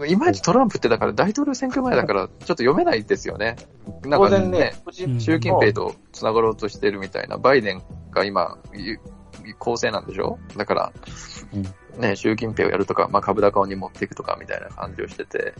[0.06, 3.56] いまいちトランプってだから大統領選挙前だからちょっと読めないですよね。
[4.02, 8.98] なんか当然ね、うん習近平と繋がろうとしてるみたいな、バイデンが今、ゆ
[9.58, 10.38] 構成なんでしょ？
[10.56, 10.92] だから、
[11.96, 15.54] ね、習近平をやるとか、まあ、株高に持っていくとかみたいな感じをしてて、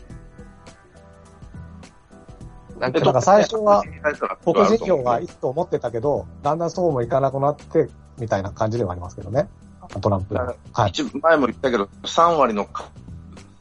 [2.79, 3.83] なんかだから最初は
[4.41, 9.47] 黒黒人票がいいと思ってたけど、だんだんそうもいかなくなって、みたいな感じではありますけどね。
[10.01, 10.35] トランプ。
[10.35, 10.89] はい。
[10.89, 12.67] 一前も言ったけど、3割の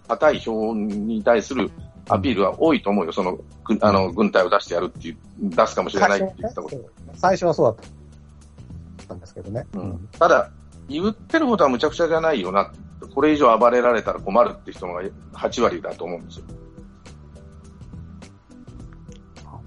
[0.08, 1.70] 硬い票に対する
[2.08, 3.12] アピールは多いと思うよ。
[3.12, 6.76] その、ぐあの、軍隊を出してやるっていう、出すかもしれないって言ったこと。
[7.14, 9.66] 最初はそうだったんですけどね。
[9.74, 10.50] うんただ、
[10.88, 12.72] 言ってることはむちゃくちゃじゃないよな。
[13.14, 15.02] これ以上暴れられたら困るって人が
[15.34, 16.44] 8割だと思うんですよ。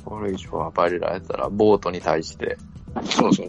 [0.03, 2.57] これ以上暴れられたら、ボートに対して、
[3.05, 3.47] そうそう。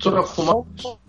[0.00, 1.01] それは困る。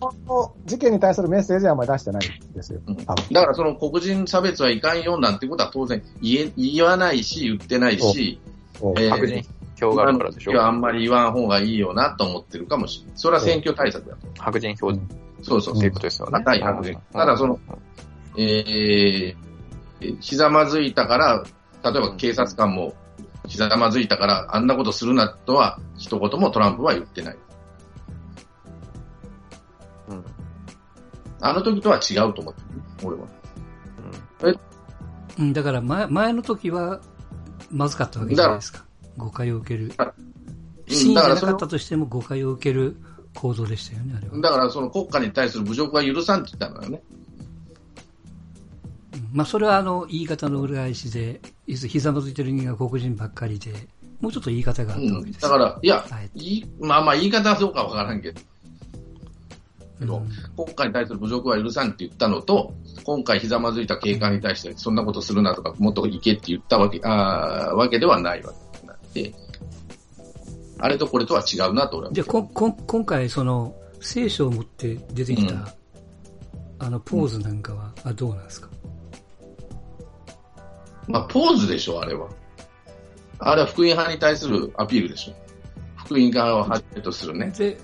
[0.00, 2.80] この事件に対するメッセージはあまり出してないんですよ。
[2.86, 8.40] うんだからその黒人差別はいかんよなんてことは当然言え言わないし、言ってないし、
[8.76, 9.44] えー白人
[9.78, 13.14] 票があるからでしょあんまり言わん方がいいよなと思ってるかもしれない。
[13.16, 14.26] それは選挙対策だと。
[14.38, 15.00] 白人票って
[15.42, 15.92] そうそうそういう。
[15.92, 16.32] ことですよね。
[16.32, 17.00] 高い白人。
[17.12, 17.58] ただその、
[18.36, 21.44] えー、ひざまずいたから、
[21.82, 22.94] 例えば警察官も
[23.46, 27.38] ひざまずいたから、あんなことするなとは、一言もトランプは言ってない。
[31.40, 33.26] あの時とは違うと思ってる、俺は。
[35.38, 37.00] うん、だから前前の時は、
[37.70, 38.84] まずかったわけじゃないですか。
[39.16, 40.12] 誤解を受けるあ。
[40.86, 42.96] 真意じゃなかだからそのったとしても誤解を受ける
[43.34, 44.40] 行動でしたよね、あれは。
[44.40, 47.02] だからその国家に対する侮辱は許さんって言ったのよね。
[47.14, 47.20] うん
[49.32, 53.72] まあ、それはあの、言い方の裏返しで、ひざまずいてる人間が黒人ばっかりで、
[54.20, 55.42] もうちょっと言い方があったわうん、けです。
[55.42, 58.40] だから、いや、はいいいまあまあ言い方はどうかわからんけど、
[60.00, 69.34] うん国家に対する侮辱は許さんって言ったのと、今回ひざまずいた警官に対してそんなことするなとか、もっと行けって言ったわけ、あーわけではないわけなんで、
[70.78, 75.64] あれとこれとは違うなと俺はじゃあここ今回、その、聖書を持って出てきた、うん
[76.78, 78.70] あの、ポーズなんかは、あどうなんですか？
[81.06, 82.28] まあ、ポーズでしょ、あれは。
[83.38, 85.34] あれは福音派に対するアピールでしょ。
[85.96, 87.52] 福音派をはじめとするね。
[87.58, 87.78] で、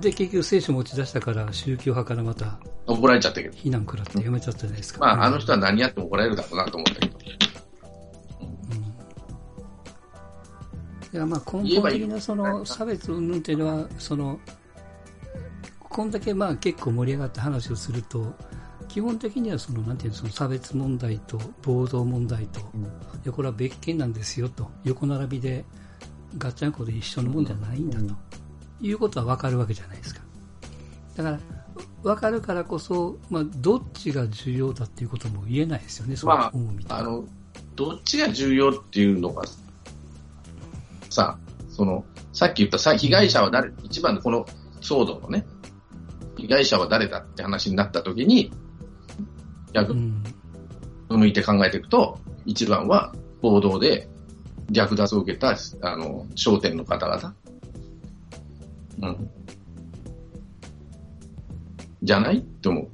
[0.00, 3.56] で、結局聖書持ち出したから、宗教派からまた怒られちゃったけど。
[3.56, 5.00] 非難食らってやめちゃったじゃないですか。
[5.00, 7.18] まあ、あの人はうん何やっても怒られるだろうなと思ったけど。
[11.12, 14.40] いや、まあ、根本的なその差別云々っていうのは、その、
[15.78, 18.34] こんだけまあ結構盛り上がった話をすると、
[18.88, 22.62] 基本的にはその、なんていうの、その差別問題と暴動問題と、い
[23.24, 25.66] や、これは別件なんですよと、横並びで
[26.38, 28.14] ガッチャンコで一緒のもんじゃないんだと、
[28.82, 30.20] いうことはわかるわけじゃないですか。
[31.16, 31.38] だから、
[32.02, 36.52] わかるからこそ、まあ、どっちが重要だっていうことも言えないですよね、ま
[36.88, 36.96] あ。
[36.96, 37.24] あの、
[37.76, 39.44] どっちが重要っていうのが、
[41.10, 44.44] さ、その、さっき言ったさ、被害者は誰、一番のこの
[44.80, 45.46] 騒動のね、
[46.36, 48.52] 被害者は誰だって話になった時に、
[49.72, 50.22] 逆うん。
[51.08, 54.08] 向いて考えていくと、一番は暴動で
[54.70, 57.34] 略奪を受けた、あの、商店の方々。
[59.00, 59.30] うん。
[62.02, 62.38] じゃない？
[62.38, 62.88] って思う。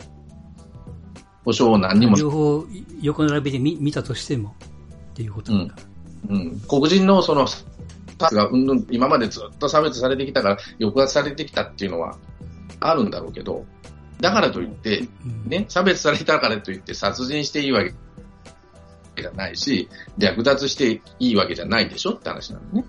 [1.45, 2.65] 保証を何にも両方
[3.01, 4.55] 横並びで見見たとしても
[5.13, 5.77] っていうことだか
[6.29, 6.37] ら。
[6.37, 7.47] うん、黒人のその、
[8.19, 12.19] がうんぬん今までずっと差別されてきたから、抑圧されてきたっていうのは
[12.81, 13.65] あるんだろうけど、
[14.21, 17.95] だからといって、うんね、差別されたからといって殺人していいわけ
[19.23, 22.85] じゃないし、略奪していいわけじゃないでしょって話なのね。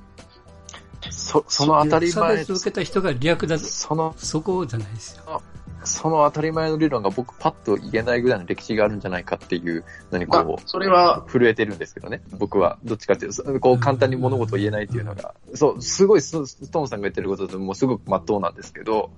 [1.10, 5.42] そ、その当たり差前別を受けた人が略奪、その、そこじゃないですよ。
[5.90, 12.22] その当たり前の理論が僕パッと言えないぐらいの歴史があるんじゃないかっていうのにまあこう、、それは、震えてるんですけどね。
[12.38, 12.78] 僕は。
[12.84, 19.12] どっちかっていうと、こう簡単に物事を言えないっていうのが、そう、すごいスストーンさんが言ってることでもうすごく真っ当なんですけど、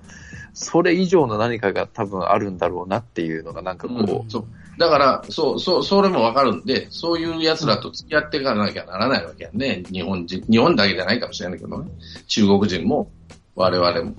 [0.54, 4.46] それ以上の何かが多分あるんだろうなっていうのがなんかこう、うんそう。
[4.78, 9.84] だから、そう、そう、それもわかるんで、そういう奴らと付き合っていかなきゃならないわけやね。
[9.92, 11.92] 日本人、日本だけじゃないかもしれないけどね。
[12.28, 13.12] 中国人も、
[13.56, 14.14] 我々も。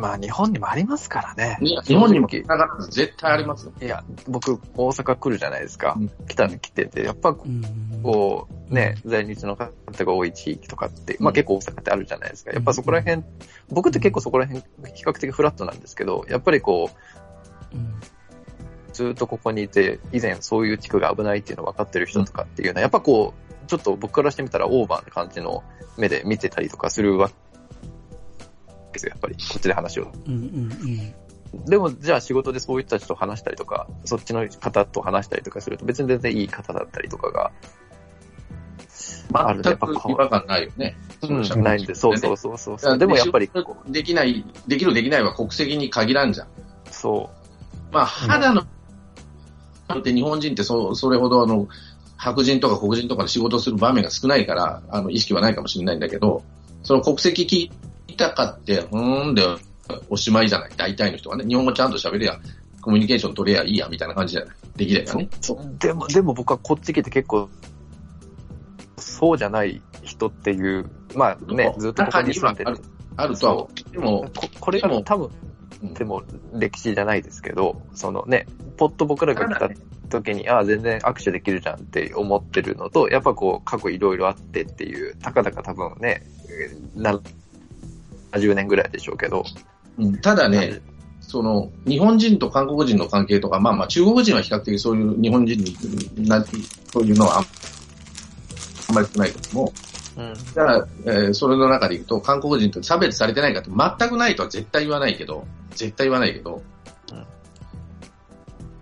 [0.00, 1.58] まあ日本にもありますからね。
[1.60, 3.72] に日本にも正だから絶対ありますよ。
[3.76, 6.08] 直いや、僕、大阪来るじゃないですかうん。
[6.26, 9.70] 来た、来てて、やっぱうんこう、ね、在日の方
[10.04, 12.52] が多い地域とかって、まあ結構大阪ってあるじゃないですか。
[12.52, 13.22] やっぱそこら辺、
[13.68, 16.90] 僕って結構そこら辺、比較的フラットなんですけど、やっぱりこ
[17.72, 18.00] う、うん
[18.92, 25.62] ずっとここにいて、以前そういう地区が危ないっていうの分かってる人とかっていうのは、やっぱこう、ちょっと僕からしてみたらオーバーな感じの
[25.96, 27.34] 目で見てたりとかするわけ
[28.92, 29.34] ですよ、やっぱり。
[29.34, 30.10] こっちで話を。
[30.26, 31.14] うんうんうん
[31.66, 37.50] でも、じゃあ仕事でそういう人たちと話したりとか、そっちの方と話したりとかすると、別に全然いい方だったりとかが、
[39.32, 40.96] あるね全く違和感ないよね。
[41.22, 42.98] うん、ないんで、そうそうそうそうそう。
[42.98, 43.50] でもやっぱり、
[43.88, 46.48] できない、できるできないは国籍に限らんじゃん。
[46.90, 47.30] そ
[47.90, 48.64] まあ、肌の、
[50.02, 51.66] で日本人ってそそれほどあの、
[52.16, 56.42] 白人とか黒人とかで仕事する場面が少ないから、あの、意識はないかもしれないんだけど、
[56.82, 57.72] その国籍聞い
[58.20, 59.42] たかって、うーんで、
[60.08, 60.70] おしまいじゃない。
[60.76, 61.44] 大体の人はね。
[61.44, 62.38] 日本語ちゃんと喋れや、
[62.80, 64.56] コミュニケーション取れやいいや、みたいな感じじゃない。
[64.76, 65.28] できればね。
[65.54, 65.78] う。
[65.78, 67.48] でも、でも僕はこっち来て結構、
[68.98, 72.78] そうじゃない人っていう、まあね、ずっとここに住んでる。
[73.16, 73.92] あるとは思う。
[73.92, 75.50] でも、ここれが多分、うん
[75.82, 78.46] でも歴史じゃないですけど、そのね、
[78.76, 79.70] ポッと僕らが来た
[80.10, 87.18] 時に、ああ、全然握手できるじゃんって思ってるのと、やっぱこう、過去いろいろあってっていう、たかだか多分ね、えーな、
[88.32, 89.44] 70年ぐらいでしょうけど、
[89.98, 90.80] うんただね、
[91.20, 96.44] その、日本人と韓国人の関係とか、まあまあ中国人は比較的そういう日本人にな、
[96.92, 99.72] そういうのは、あんまり少ないけども、
[100.16, 100.34] うん。
[100.34, 106.62] じゃあ、えーそれの中でいくと、韓国人と差別されてないかって全くないとは絶対言わないけど、絶対言わないけど、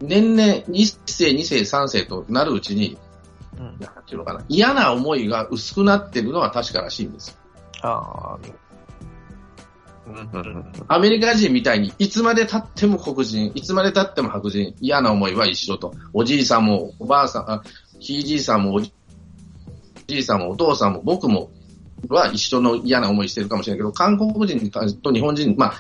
[0.01, 2.97] 年々1世、2世、3世となるうちに、
[3.59, 3.65] うん。
[3.65, 7.37] なんていうかな、嫌な思いが薄くなってるのは確からしいんです。
[7.83, 8.39] ああ。
[10.89, 15.95] アメリカ人みたいに、いつまで経っても黒人、いつまで経っても白人、嫌な思いは一緒と。
[16.13, 17.63] おじいさんも、おばあさん、あ
[17.99, 18.93] ひいじいさんも、おじ
[20.09, 21.51] いさんも、お父さんも、僕も、
[22.09, 25.73] は一緒の嫌な思いしてるかもしれないけど、韓国人と日本人、まあ、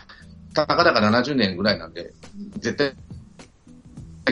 [0.54, 2.12] たかだか70年ぐらいなんで、
[2.58, 2.94] 絶対、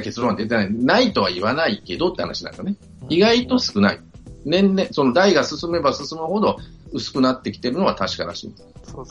[0.03, 0.73] 結論は出てない。
[0.73, 2.77] ないとは言わないけどって話なんだね。
[3.09, 4.01] 意外と少ない。
[4.45, 6.59] 年々、その代が進めば進むほど
[6.93, 8.55] 薄くなってきてるのは確からしい。
[8.85, 9.07] そう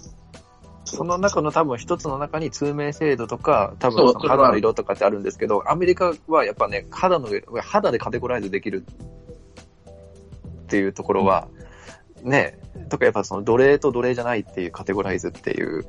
[0.85, 7.27] その中の多分一つの中に通名制度とか、多分その肌の色とかってあるんですけど、アメリカはやっぱね、肌の、
[7.61, 8.85] 肌でカテゴライズできる
[10.63, 11.47] っていうところは、
[12.23, 12.59] ね、
[12.89, 15.85] とかやっぱその奴隷と奴隷じゃないっていうカテゴライズっていう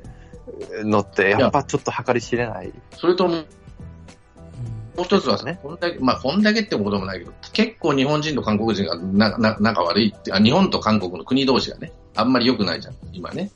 [0.83, 1.47] のって、や。
[1.47, 2.73] っぱちょっと計り知れない。
[2.91, 13.51] それとも、もう一つはねね、こんだけ、まあ、こんだけってこともないけど、結構日本人と韓国人がなな仲悪いってあ、日本と韓国の国同士がね、あんまり良くないじゃん、今ね。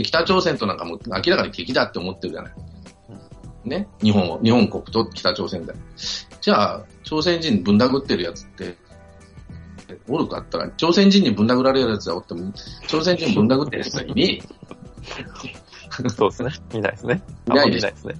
[0.00, 2.54] で、北朝鮮となんかも明らかに敵だって思ってるじゃない。
[3.64, 5.74] ね、日本を、日本国と北朝鮮で。
[6.40, 8.76] じゃあ、朝鮮人ぶん殴ってるやつって、
[10.08, 12.52] おるかったら、朝鮮人にぶん殴られるやつはおっても、
[12.86, 14.42] 朝鮮人ぶん殴ってるやつはいねえよ
[16.16, 16.50] そうですね。
[16.72, 17.22] 見ないですね。
[17.48, 18.14] いないですね。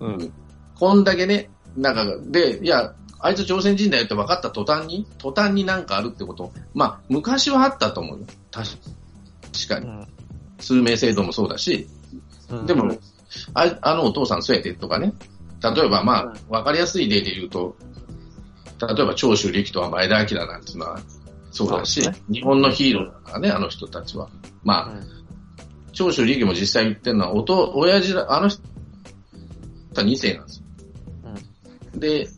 [0.00, 0.32] うん。
[0.78, 8.26] こんだけね、なんか、で、いや、あいつ朝鮮人だよって分かった途端に、途端になんかあるってこと、まあ、昔はあったと思うよ。
[8.50, 8.68] 確
[9.54, 9.86] 確かに。
[9.86, 10.14] うん
[10.64, 11.86] 数名制度もそうだし、
[12.50, 12.96] うんでも、
[13.54, 15.12] ああのお父さんそうやでとかね。
[15.62, 17.76] 例えばまあ、分かりやすい例で言うと、
[18.80, 21.00] 例えば長州力とは前田明なんていうのは
[21.50, 24.28] そうだし、そうです日本のヒーローだからね、あの人たちは。
[24.62, 25.00] まあ、
[25.92, 28.62] 長州力も実際言ってるのは、おと、親父ら、あの人
[29.96, 30.62] は2世なんです
[31.94, 32.00] よ。
[32.00, 32.28] で、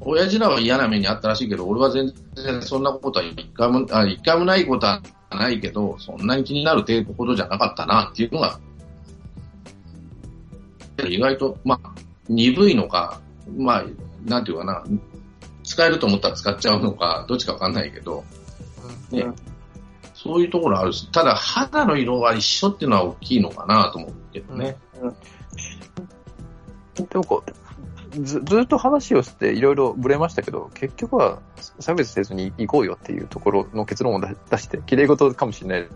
[0.00, 5.02] 親父らは嫌な目にあったらしいけど、俺は全然そんなことは一回も、あ一回もないことは
[5.40, 8.60] ないけど、そんなに気になる程度ほどじゃなかったなっていうのが、
[11.08, 11.92] 意外と、まあ、
[12.28, 13.20] 鈍いのか、
[13.56, 13.84] まあ、
[14.24, 14.84] なんていうかな、
[15.64, 18.22] 使えると思ったら使っちゃうのか、どっちかわかんないけど、
[19.10, 19.26] ね、
[20.14, 24.76] そういうところあるし、ただ肌の色は一緒っていうのは大きいのかなと思うけどね。
[26.94, 27.59] でもこう、
[28.10, 31.40] ずずっと話をしていろいろぶれましたけど、結局は
[31.78, 35.88] 差別せずに行こうよっていうところの結論を出出して、綺麗事かもしれない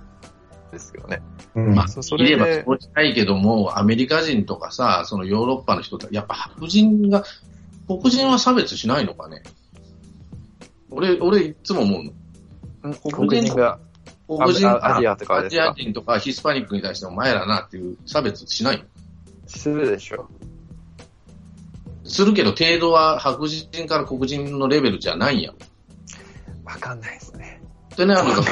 [0.72, 1.22] ですけどね。
[1.54, 7.24] うんまあ、そそいればそうしたいけども、アメリカ人とかさ、そのヨーロッパの人って、やっぱ白人が、
[7.86, 9.42] 黒人は差別しないのかね？
[10.90, 12.94] 俺、俺いつも思うの。
[13.12, 13.78] 黒人が
[14.26, 15.70] 黒人アアジアとかアジですか？
[15.70, 18.84] ア人とかヒスパニックに対してお前らなっていう差別しないの？
[19.46, 20.28] するでしょ。
[22.04, 25.52] するけど程度は白人から黒人のレベルじゃないんや
[26.64, 27.60] わかんないですね。
[27.96, 28.42] てなると、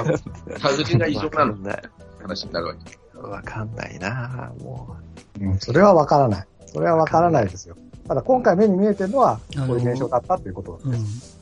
[0.59, 1.83] 白人が異常なのわかんない。
[2.23, 3.19] 話になるわけ。
[3.19, 4.97] わかんないなぁも
[5.41, 6.47] うんそれはわからない。
[6.67, 7.77] それはわからないですよ。
[8.07, 11.39] ただ今回目に見えてるのは、あのこういう現象だったっていうことうです。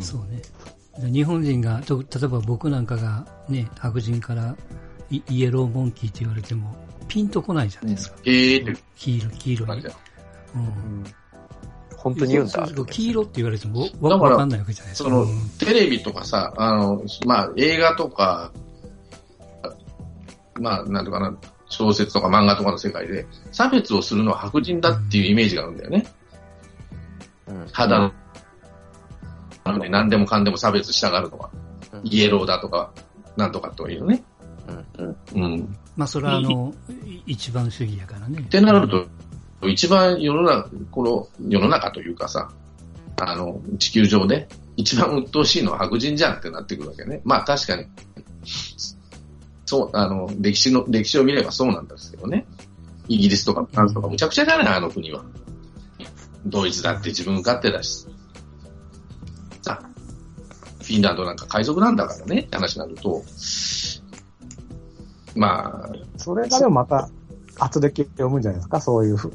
[0.00, 0.02] ん。
[0.02, 0.42] そうね。
[1.00, 4.56] で日本人が、と例えば僕なんかがね、白人から
[5.10, 6.74] イイエローモンキーって言われても、
[7.08, 8.16] ピンとこないじゃないですか。
[8.24, 9.82] えーって黄色、黄色い。
[10.54, 10.66] うんう。
[11.96, 15.08] 本当に言うんだ黄色って言われてもわだからわかんないわけじゃないですか。
[15.08, 18.52] そのうんテレビとかさ、あの、まあ、映画とか、
[20.60, 21.34] まあ、なんとかな、
[21.68, 26.06] 小説とか漫画とかの世界で、差別をするのは白人だっていうイメージがあるんだよね。
[27.48, 28.12] うん肌の、
[29.64, 31.50] なので何でもかんでも差別したがるのは、
[32.02, 32.92] イエローだとか、
[33.36, 34.22] なんとかというね。
[34.96, 35.76] うんうん。
[35.96, 36.74] まあ、それはあの、
[37.04, 38.40] い一番主義やからね。
[38.40, 39.06] ってなると、
[39.68, 42.50] 一番世の中、この世の中というかさ、
[43.16, 47.20] あの、地球上で一番鬱陶しいのは白人じゃんってなってくるわけね。
[47.24, 47.86] まあ確かに、
[49.66, 52.46] そう、あの、歴史の、歴史を見ればそうなんですけどね。
[53.08, 55.24] イギリスとかフランスとかむちゃくちゃだね、あの国は。
[56.46, 58.06] ドイツだって自分勝手だし。
[59.62, 59.80] さ、
[60.82, 63.22] フィンランドなんか海賊なんだからねって話になると、
[65.34, 67.08] まあ、それがでもまた、
[67.58, 69.32] 圧力を読むんじゃないですか、そういうふう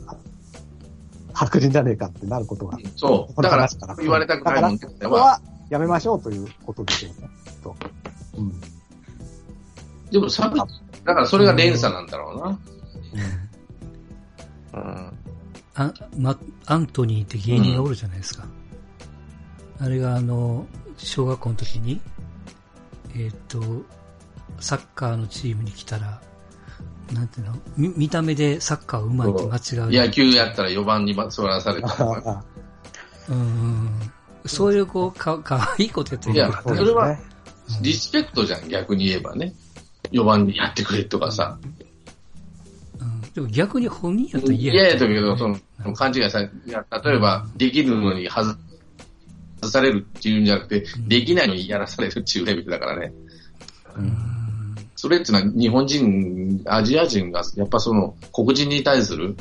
[1.33, 2.77] 白人じゃねえかってなることが。
[2.95, 3.41] そう。
[3.41, 4.79] だからこの話、言われたくないもんね。
[5.01, 5.39] そこは
[5.69, 7.29] やめましょうということですよね。
[7.63, 7.75] と
[8.37, 8.61] うん
[10.11, 10.57] でも差別、
[11.05, 12.59] だからそれが連鎖なんだろうな。
[14.73, 15.19] うん
[15.75, 18.45] あま、アントニーって芸人がおるじゃないですか。
[19.79, 20.67] あれがあの、
[20.97, 22.01] 小学校の時に、
[23.15, 23.61] えっ、と、
[24.59, 26.21] サッカーのチームに来たら、
[27.13, 27.55] なんていうの？
[27.77, 29.91] 見見た目でサッカーうまいって間違う。
[29.91, 32.43] 野球やったら4番に座らされた。
[33.29, 33.89] うん。
[34.45, 37.19] そういうこう、か、 かわいいことやってるいや、それはね
[37.81, 39.53] リスペクトじゃん、逆に言えばね。
[40.11, 41.59] 4番にやってくれとかさ。
[42.99, 43.21] うん。
[43.33, 48.55] でも逆に本人やったら嫌嫌やったとけど、その、勘違いさ、いや例えば、できるのに外
[49.61, 53.13] 外されるっていうんじゃなくて、できないのにやらされるっていうレベルだからね。
[53.95, 54.38] うん。
[54.99, 59.37] それっていうのは日本人、アジア人が、やっぱその、黒人に対する、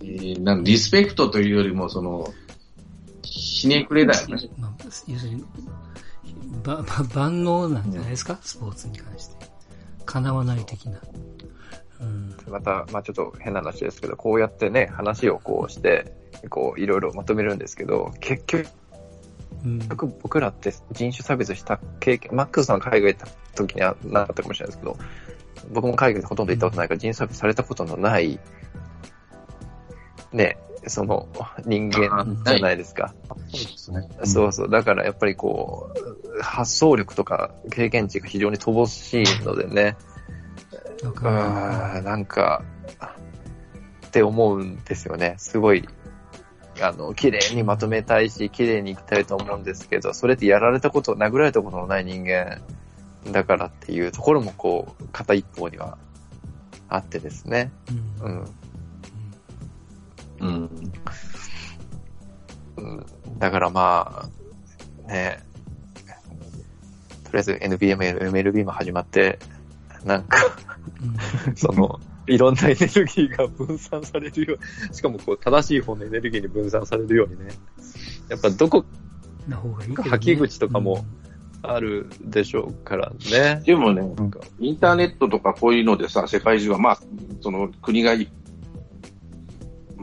[0.00, 2.32] えーなんリスペクトというよりも、その、
[3.20, 4.48] ひねくれだよね。
[4.58, 5.44] まあ、要するに、
[6.62, 9.36] ば、ば、万能なんじゃないですか、スポーツに関して。
[10.06, 10.98] 叶わない的な。
[12.00, 12.34] うん。
[12.48, 16.10] また、まあちょっと変な話ですけど、こうやってね、話をこうして、
[16.48, 18.66] こう、いろいろまとめるんですけど、結局、
[19.64, 19.78] うん。
[20.22, 24.98] 僕らって人種差別した経験、マックスさんが海外行った時にはなかったかもしれないですけど、
[25.72, 28.38] 僕も海外でほとんど行ったことないから人種差別されたことのない、
[30.32, 31.28] ね、その
[31.64, 33.14] 人間じゃないですか。
[33.28, 34.08] そうですね。
[34.24, 34.70] そうそう。
[34.70, 35.90] だからやっぱりこ
[36.38, 39.96] う、発想力とか経験値が非常に乏しいのでね、
[41.10, 42.62] んなんか、
[44.06, 45.34] って思うんですよね。
[45.38, 45.88] すごい、
[46.80, 52.60] あの、綺麗にまとめたいし、綺麗にいきたいと思うんですけど、それってやられたこと、殴られたことのない人間
[53.30, 55.98] だからっていうところもこう、片一方には
[56.88, 57.72] あってですね。
[58.20, 58.24] う。
[58.26, 58.54] うんん。
[60.40, 60.92] うん。
[62.76, 63.06] うん、
[63.38, 64.28] だからま
[65.06, 65.38] あ、ね、
[67.24, 69.38] とりあえず NBA も MLB も始まって、
[70.04, 70.38] なんか、
[71.46, 74.58] うん その、いろんなエネルギーが分散されるよ
[74.90, 77.52] う、しかもこう、正しい方のエネルギーに分散されるようにね。
[78.28, 78.84] やっぱどこ
[79.48, 79.96] な方がいいね。
[79.96, 81.04] はき口とかも
[81.62, 83.62] あるでしょうからね。
[83.64, 86.98] でもね、なんかインターネットとかこういうのでさ、世界中は、まあ、
[87.40, 88.28] その国がい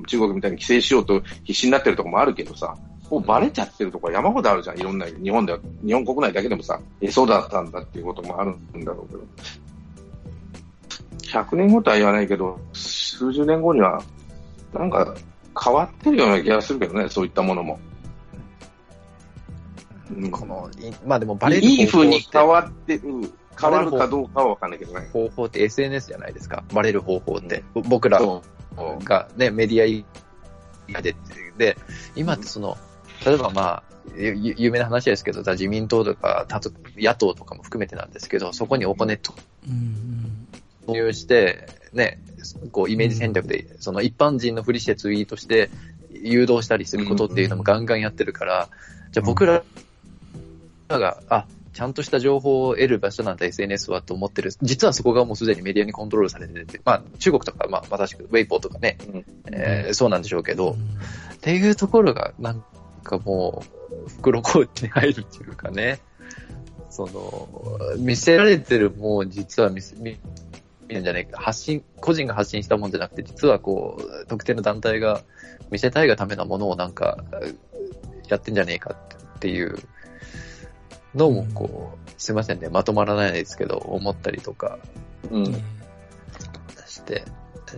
[0.08, 2.76] 中国みたいに規制しようと必死になってるところもあるけどさ、
[3.10, 4.80] もうバレちゃってるところ山ほどあるじゃん。
[4.80, 9.24] いろんな、日本では、日本国内だけでもさ、え、そうだったんだっていうこともあるんだろうけど。
[11.32, 14.04] 100年後とは言わないけど、数十年後には、
[14.74, 15.16] なんか
[15.60, 17.80] 変わってるような気がするけどね、そういったものも。
[20.16, 23.04] うんこの、いまあでもバレるいい風に変わわってる、
[23.60, 25.10] 変わるかどうかはわかんないけどね。
[25.14, 26.64] 方法って SNS じゃないですか。
[26.74, 27.64] バレる方法って。
[27.74, 28.44] 僕らそ
[28.78, 29.04] う。
[29.04, 30.06] がね、メディ
[30.94, 31.16] アで、
[31.58, 31.78] で、
[32.16, 32.78] 今ってその、
[33.26, 33.84] 例えばまあ、
[34.18, 39.34] ゆ有名な話ですけど、自民党とか、たと野党とかも含めてなんですけど、そこにお金と
[39.68, 40.41] うん投
[40.88, 42.20] 入して、ね、
[42.72, 45.70] こうイメージ戦略で、その一般人のふりしてツイートして
[46.12, 48.70] 誘導したりすることっていうのもガンガンやってるから、
[49.12, 49.64] じゃあ僕ら
[50.90, 54.52] が、あ、ちゃんとした情報を得る場所なんだ SNS はと思ってる。
[54.62, 59.26] 実はそこがもうすでにメディアにコントロールされてて、まあ中国とか、まあまさしくウェイポーとかね、うん。
[59.52, 60.74] えーそうなんでしょうけど、うん。
[60.74, 60.78] っ
[61.40, 62.64] ていうところがなん
[63.04, 63.64] かも
[64.06, 66.00] う袋小内に入るっていうかね、
[66.90, 70.18] その、見せられてるもう実は見せ、見見
[70.94, 75.22] るんじゃないか、発信、個人が発信したもんじゃなくて、実はこう、特定の団体が
[75.70, 77.24] 見せたいがためのものをなんか、
[78.28, 78.96] やってんじゃねえか
[79.36, 79.78] っていう
[81.16, 84.80] のもこう、すいませんね、まとまらないですけど、思ったりとか
[85.30, 85.46] うん。
[86.88, 87.24] して、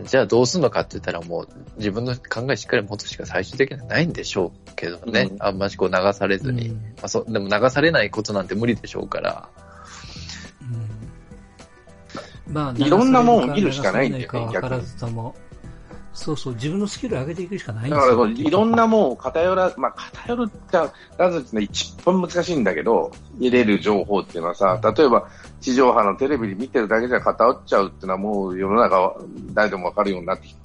[0.05, 1.47] じゃあどうするのかって言ったらもう
[1.77, 5.29] 自分の考えしっかり持つしか最終的にはないんでしょうけどね。
[5.31, 6.69] うんあんましこう流されずに。
[6.69, 9.49] うんまあ、そでも流されないことなんて無理でしょうから。
[12.61, 15.35] うんまあ、いろんなもんを見るしかないんだよね流されか分からずとも、
[16.13, 18.17] そうそう、自分のスキルを上げていくしかないんだですよ。
[18.17, 20.77] からいろんなもんを偏ら、まあ偏るって、
[21.17, 25.27] なぜですね、一番難しいんだけど、入れる情報っていうのはさ、例えば
[25.59, 29.15] 地上波のテレビで見てるだけじゃ偏っちゃうっていうのはもう世の中は
[29.53, 30.55] 誰でもわかるようになってき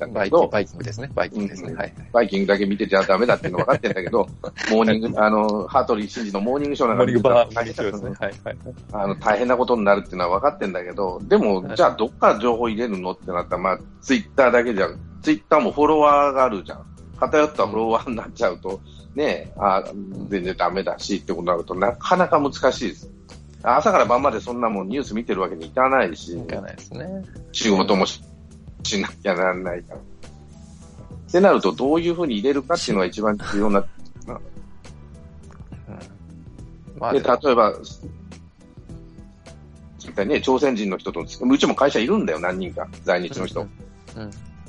[0.00, 1.10] たんだバイキング、けど、バイキングですね。
[1.14, 1.70] バイキングですね。
[1.70, 1.94] うんはい。
[2.12, 4.26] バイキングだけ見てちゃダメだっていうの分かってんだけど、
[4.72, 8.10] モーニング、あの、ハートリー真司のモーニングショーなんか見てたらモーニングバードですね。
[8.18, 8.56] はいはい。
[8.92, 14.98] あの、大変なことになるっていうのは分かってんだけど、でも、じゃあどっから情報入れるのってなったら、まあ、ツイッターだけじゃん。
[15.22, 16.84] ツイッターもフォロワーがあるじゃん。
[17.18, 18.80] 偏ったフォロワーになっちゃうと、
[19.14, 19.82] ねあ
[20.28, 23.10] 全然ダメだしってことになるとなかなか難しいです。
[23.62, 27.06] 朝から晩までそんなもんニュース見てるわけにいかないし、いかないですね。
[27.52, 28.22] 仕事もし
[28.82, 30.00] しなきゃならないから。
[30.00, 33.80] ってなると、どういうふうに入れるかっていうのが一番重要な。
[33.80, 33.86] うん。
[36.98, 37.74] まあで、例えば、
[40.24, 41.26] ね、朝鮮人の人と、う
[41.58, 43.66] ちも会社いるんだよ、何人か、在日の人。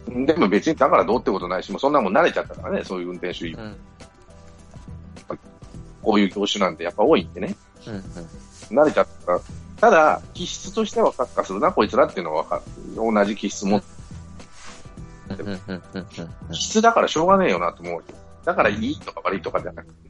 [0.08, 0.26] うん。
[0.26, 3.48] でも別にだからどうってことないし、もうそんなもん慣れちゃったからね、そういう運転手。
[3.48, 3.76] うん。
[6.02, 7.56] こういう業種なんてやっぱ多いんでね。
[7.88, 8.04] うんうん
[8.72, 9.40] 慣れちゃった。
[9.82, 12.96] ただ、気質としてはカッカするな、こいつらっていうのはわかる。
[12.96, 13.84] 同じ気質も、うん
[15.40, 15.48] うん。
[15.48, 15.60] うん。
[15.68, 16.52] うん。
[16.52, 18.04] 気質だからしょうがねえよなと思う。
[18.46, 20.10] だからいいとか悪いとかじゃなくて。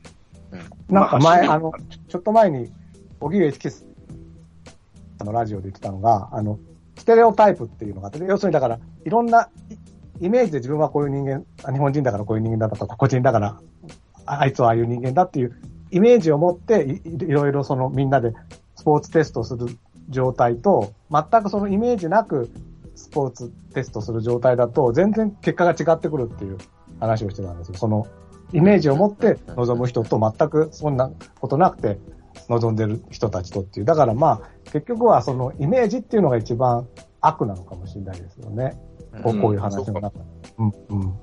[0.52, 0.96] うん。
[0.96, 1.10] なん。
[1.10, 1.72] か前、あの、
[2.08, 2.72] ちょっと前に、
[3.20, 3.86] 荻上チキス
[5.20, 6.60] のラジオで言ってたのが、あの、
[6.98, 9.28] ステレオタイプっていうのがあって、要するにだから、いろん。
[9.28, 9.50] な
[10.20, 13.60] イメージで自分はこういう人間、日本人だからこういう人間だとか、個人だから、
[14.28, 15.60] あいつはああいう人間だっていう
[15.90, 18.10] イメージを持ってい、いろいろそのみん。
[18.12, 18.34] なで
[18.76, 19.68] スポーツテストする
[20.10, 22.52] 状態と、全くそのイメージなく
[23.12, 26.58] ポーツテストする状態だと、全然結果が違ってくるっていう
[27.00, 27.76] 話をしてたんですよ。
[27.76, 28.08] その
[28.54, 31.10] イメージを持って望む人と全くそんな
[31.40, 32.00] ことなくて
[32.50, 33.86] 望んでる人たちとっていう。
[33.86, 36.88] だからまあ、結局はそのイメージっていうのが一番
[37.22, 38.78] 悪なのかもしれないですよね。
[39.24, 40.26] こうこういう話の中で。
[40.58, 41.14] うん、うん。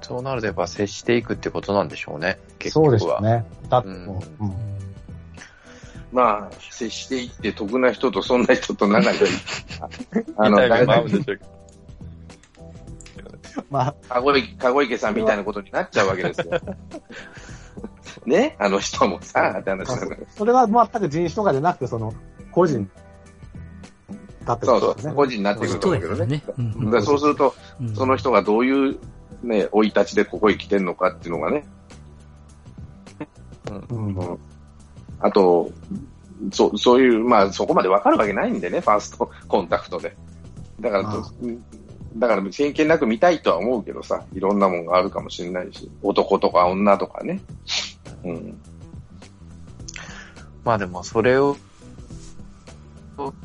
[0.00, 2.98] そうなるとやっぱ接していくってことなんでしょうね、結そう局は。
[2.98, 3.46] ですよね。
[3.68, 4.52] だって、うんもう、うん。
[6.12, 9.18] まあ、接していって得な人とそんな人と仲がいい。
[10.36, 11.62] あの、誰だもあるんでしょうけど。
[13.70, 16.60] まあ、かごい、かご池さんみたいなことになっちゃうわけですよ。
[18.26, 18.56] ね？
[18.58, 22.12] あの人もさ、って話なのよそれは全く人種とかじゃなくて、その、
[22.50, 22.88] 個人。
[24.44, 25.14] だってそうそう、ことですね。
[25.14, 26.26] 個人になってくると人思うけどね。
[26.26, 26.42] ね。
[26.58, 26.84] うん。
[26.86, 27.94] だからそうすると、うん。
[27.94, 28.98] その人がどういう、
[29.42, 31.64] ね、生い立ちでここへ来てんのかっていうのがね、
[33.88, 34.14] うん。
[34.14, 34.38] うん。
[35.20, 35.70] あと、
[36.50, 40.16] そう、そういう、まあそこまでわかるわけないんでね、ファースト コンタクトで。
[40.80, 41.02] だから
[42.16, 47.40] だから偏見なく見たいとは思うけどさ、いろんなもんがあるかもしれないし、男とか女とかね。
[48.24, 48.60] うん。
[50.64, 51.56] まあでもそれを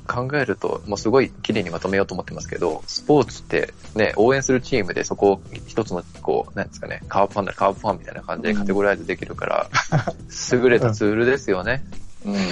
[0.07, 9.69] 考えると、もうすごい綺麗にまとめようと思ってますけど、スポーツってね、応援するチームでそこを一つの、こう、なんですかね、カープファンならカープファンみたいな感じでカテゴライズできるから、
[10.53, 11.83] 優れたツールですよね。
[11.91, 12.06] うん。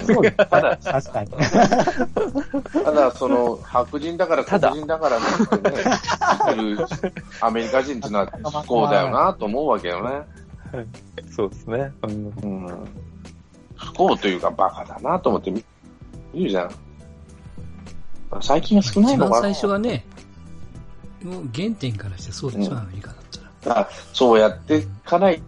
[0.05, 0.37] そうです。
[0.37, 1.31] ただ、確かに。
[2.83, 5.25] ただ、その、白人だから黒人だからね、
[7.41, 8.27] アメリカ人っていうのは
[8.63, 10.21] 不幸だよなと思うわけよね。
[11.35, 11.91] そうですね。
[12.03, 12.71] うん。
[13.75, 15.63] 不幸というかバカだなと思って見
[16.33, 16.71] るじゃん。
[18.41, 20.05] 最近は少ない一番のかな最初はね、
[21.23, 23.17] もう原点からしてそうでしょ、うんアメリカだっ
[23.63, 23.79] たら。
[23.79, 25.41] あそうやっていかない、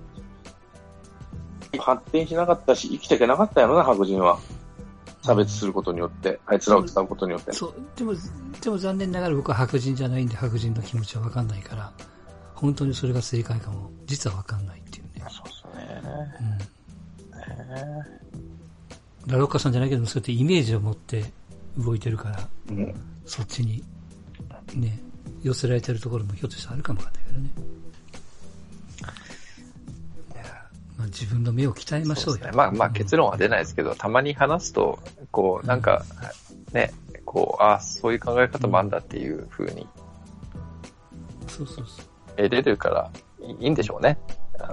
[1.80, 4.39] 発展しなかったし、生きていけなかったやろな、白人は。
[5.24, 7.51] 差別することによって、あいつらを使うことによって。
[7.51, 8.13] そう、でも、
[8.61, 11.91] でも残念ながら僕は白人じゃないんで白人の気持ちはわかんないから、
[12.55, 15.26] 本当にそれが正解かも、実はわかんないっていうね。
[15.30, 16.01] そうですね。
[19.26, 19.32] うん。
[19.32, 21.26] ラロッカさんじゃないけど、そうやってイメージを持って
[21.78, 22.95] 動いてるから、うん
[23.26, 23.84] そっちに、
[24.74, 24.99] ね、
[25.43, 27.49] 寄せられてるところもひょっとしたらあるかもわかんないけどね。
[31.07, 32.39] 自分の目を鍛えましょうよ。
[32.41, 32.55] そうね。
[32.55, 34.99] まあまあ結論は出ないですけど、たまに話すと、
[35.31, 36.05] こう、なんか、
[36.73, 36.93] ね、
[37.25, 39.87] こう、ああ、そういう考え方もあんだっていう風に
[41.47, 42.05] そうそうそう。
[42.37, 44.17] 得れるからいいいんでしょうね。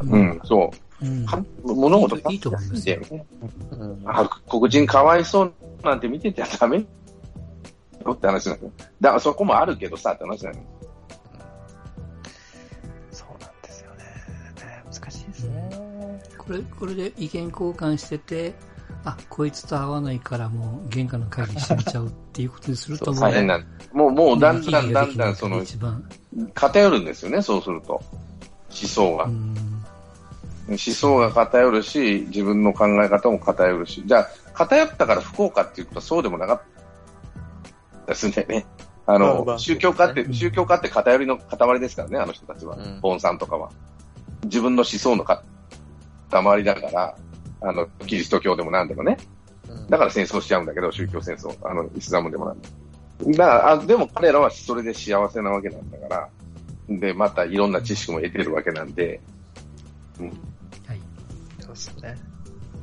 [0.03, 0.71] うん、そ
[1.01, 1.07] う。
[1.07, 1.27] うん。
[1.27, 3.27] か物事いいと思いますよね。
[3.71, 8.73] うんあ黒人かわいそうなんて見ててはダメよって話なのよ。
[9.01, 10.65] だからそこもあるけどさって話なのよ。
[16.47, 18.55] これ、これで意見交換してて、
[19.05, 26.05] あ、こいつと合わないからもう原価の会議してみちゃうっていうことにすると大変なんもう、もうだんだんだんだんその一番、
[26.55, 27.95] 偏るんですよね、そうすると。
[27.95, 29.29] 思想がう。
[29.29, 29.57] ん、
[30.69, 34.03] 思想が偏るし、自分の考え方も偏るし。
[34.05, 36.63] じゃあ、偏ったから不幸かっていうとそうでもなかっ
[38.07, 38.67] たですね。
[39.07, 42.77] あの、まあまあ宗教家って、うん宗教家って偏りの塊ですからね、あの人たちは。
[42.77, 43.71] うんボンさんとかは。
[44.45, 45.25] 自分の思想の
[46.43, 47.17] 塊だから、
[47.61, 49.17] あの、キリスト教でも何でもね。
[49.89, 51.55] だから戦争しちゃうんだけど、宗教戦争。
[51.63, 52.69] あの、イスラムでもなんで。
[53.33, 56.29] だから、あでも彼らはそれで幸せなわけなんだから。
[56.89, 59.21] で、またいろんな知識も得てるわけなんで、
[60.87, 61.01] はい。
[61.61, 62.17] そうですね。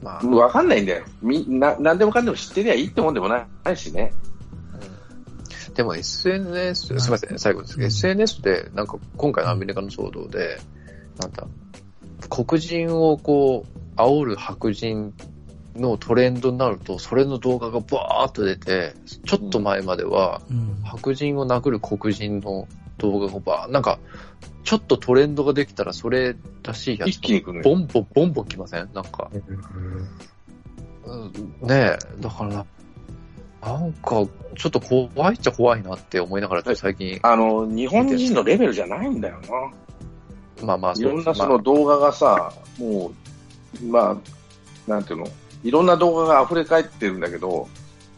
[0.02, 1.06] まあ、わかんないんだよ。
[1.22, 4.14] みんな、何でもかんでも知ってりゃいいってもんでもないしね。
[4.16, 4.32] うん
[5.74, 10.60] でも SNS、すみません、最後ですけど、うん SNS で、なんか今回のアメリカの騒動で、
[11.18, 11.48] なんだ、
[12.30, 15.14] 黒人をこう、煽る白人
[15.76, 18.94] のトレンドになると、それの動画がバーっと出て、
[19.26, 20.82] ちょっと前までは、うん。
[20.84, 22.68] 白人を殴る黒人の
[22.98, 24.00] 動画がバー、なんか、
[24.64, 27.62] ちょっとトレンドができたらそれらしいやつ一気に来るね。
[27.64, 28.90] ボンボン、ボンボン来ません？
[28.94, 29.30] なんか。
[31.06, 32.66] うんねえ、だから、
[33.62, 34.24] なんか、
[34.56, 39.48] ちょっと怖いっちゃ怖いなって思いながら、最近、あの、日本人のレベルじゃないんだよな。
[40.64, 43.12] まあまあ、いろんなそまの動画がさ、も
[43.82, 45.28] う、まあ、なんていうの、
[45.64, 47.68] いろんな動画が溢れ返ってるんだけど、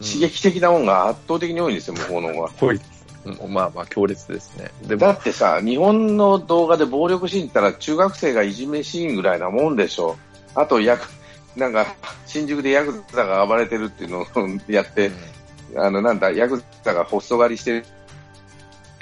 [0.00, 2.48] 刺激的なものが圧倒的に多いんですよ、向こうの方が。
[2.60, 2.80] 濃い。
[3.24, 4.70] うん、まあまあ強烈ですね。
[4.82, 10.16] でだも、ってさ、日本の動画で暴力シーンって言ったら中学生がいじめシーンぐらいなもんでしょ。
[10.54, 11.08] あと、やく、
[11.56, 11.86] なんか、
[12.26, 14.26] 新宿でヤクザが暴れてるっていうのを
[14.68, 15.10] やって、
[15.76, 17.86] あの、なんだ、ヤクザがホスト狩りしてる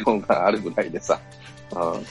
[0.06, 1.18] のがあるぐらいでさ、
[1.72, 2.06] うん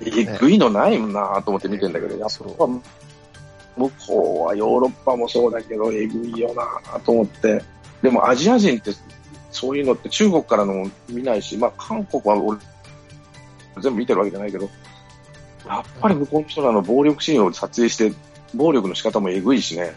[0.00, 2.66] えぐいのないもんなと思って見てんだけど、やっぱ、
[3.76, 7.62] 向こうはヨーロッパもそうだけど、えぐいよなと思って。
[8.02, 8.92] でもアジア人って、
[9.50, 12.58] そういうのって中国からのも見ないし、まあ韓国は俺、
[13.80, 14.68] 全部見てるわけじゃないけど、
[15.66, 18.12] やっぱり向こうの人らの暴力シーンを撮影して、
[18.54, 19.94] 暴力の仕方もえぐいしね。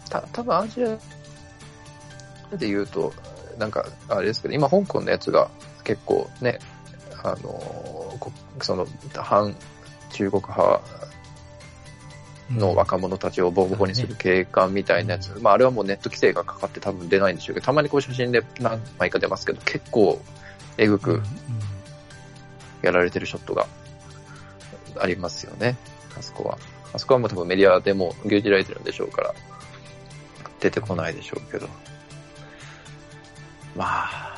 [0.00, 0.88] うんた多分アジア
[2.56, 3.12] で言うと、
[3.58, 5.50] なんか、あれですけど、今、香港のやつが
[5.82, 6.58] 結構ね、
[7.22, 7.95] あのこ
[8.60, 9.54] その、反
[10.12, 10.80] 中国派
[12.50, 20.20] の若者たちをボコボコにする警官みたいなやつ、まあ、あれはもうネット規制がかかって多分出ないんでしょうけど、たまにこう写真で何枚か出ますけど、結構、
[20.78, 21.22] えぐうんく
[22.82, 23.66] やられてるショットが
[24.98, 25.76] ありますよね、
[26.18, 26.58] あそこは。
[26.92, 29.34] あそこはもう多分メディアでも牛耳られてるんでしょうから、
[30.60, 31.68] 出てこないでしょうけど。
[33.74, 34.35] まあ、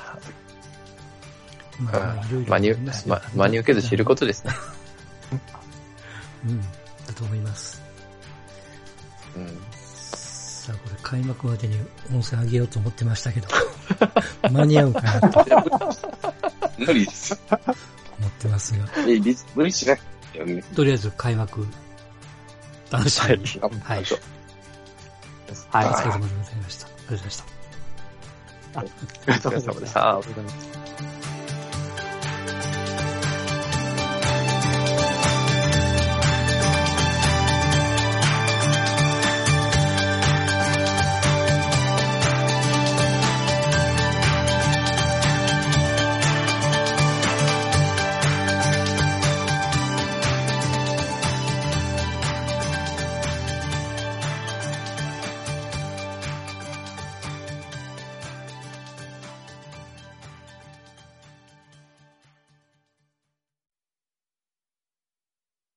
[3.35, 4.53] 真に受けず知ることですね。
[6.47, 6.67] うん、だ
[7.15, 7.83] と思います。
[9.37, 9.47] うん。
[9.73, 11.77] さあ、これ開幕までに
[12.13, 13.49] 音声上げようと思ってましたけど、
[14.51, 15.45] 間に合うかなと
[16.79, 17.39] 無理です。
[17.51, 19.21] 思ってますが、え
[19.55, 20.01] 無理しない。
[20.75, 21.67] とりあえず開幕、
[22.91, 23.45] 楽しみに。
[23.63, 24.05] あはい。
[25.71, 25.87] はい。
[25.87, 26.87] お疲れ様でございました。
[26.87, 27.17] あり
[29.29, 30.09] がとうございました。
[30.11, 30.19] あ。
[30.19, 30.78] お疲れ様でした。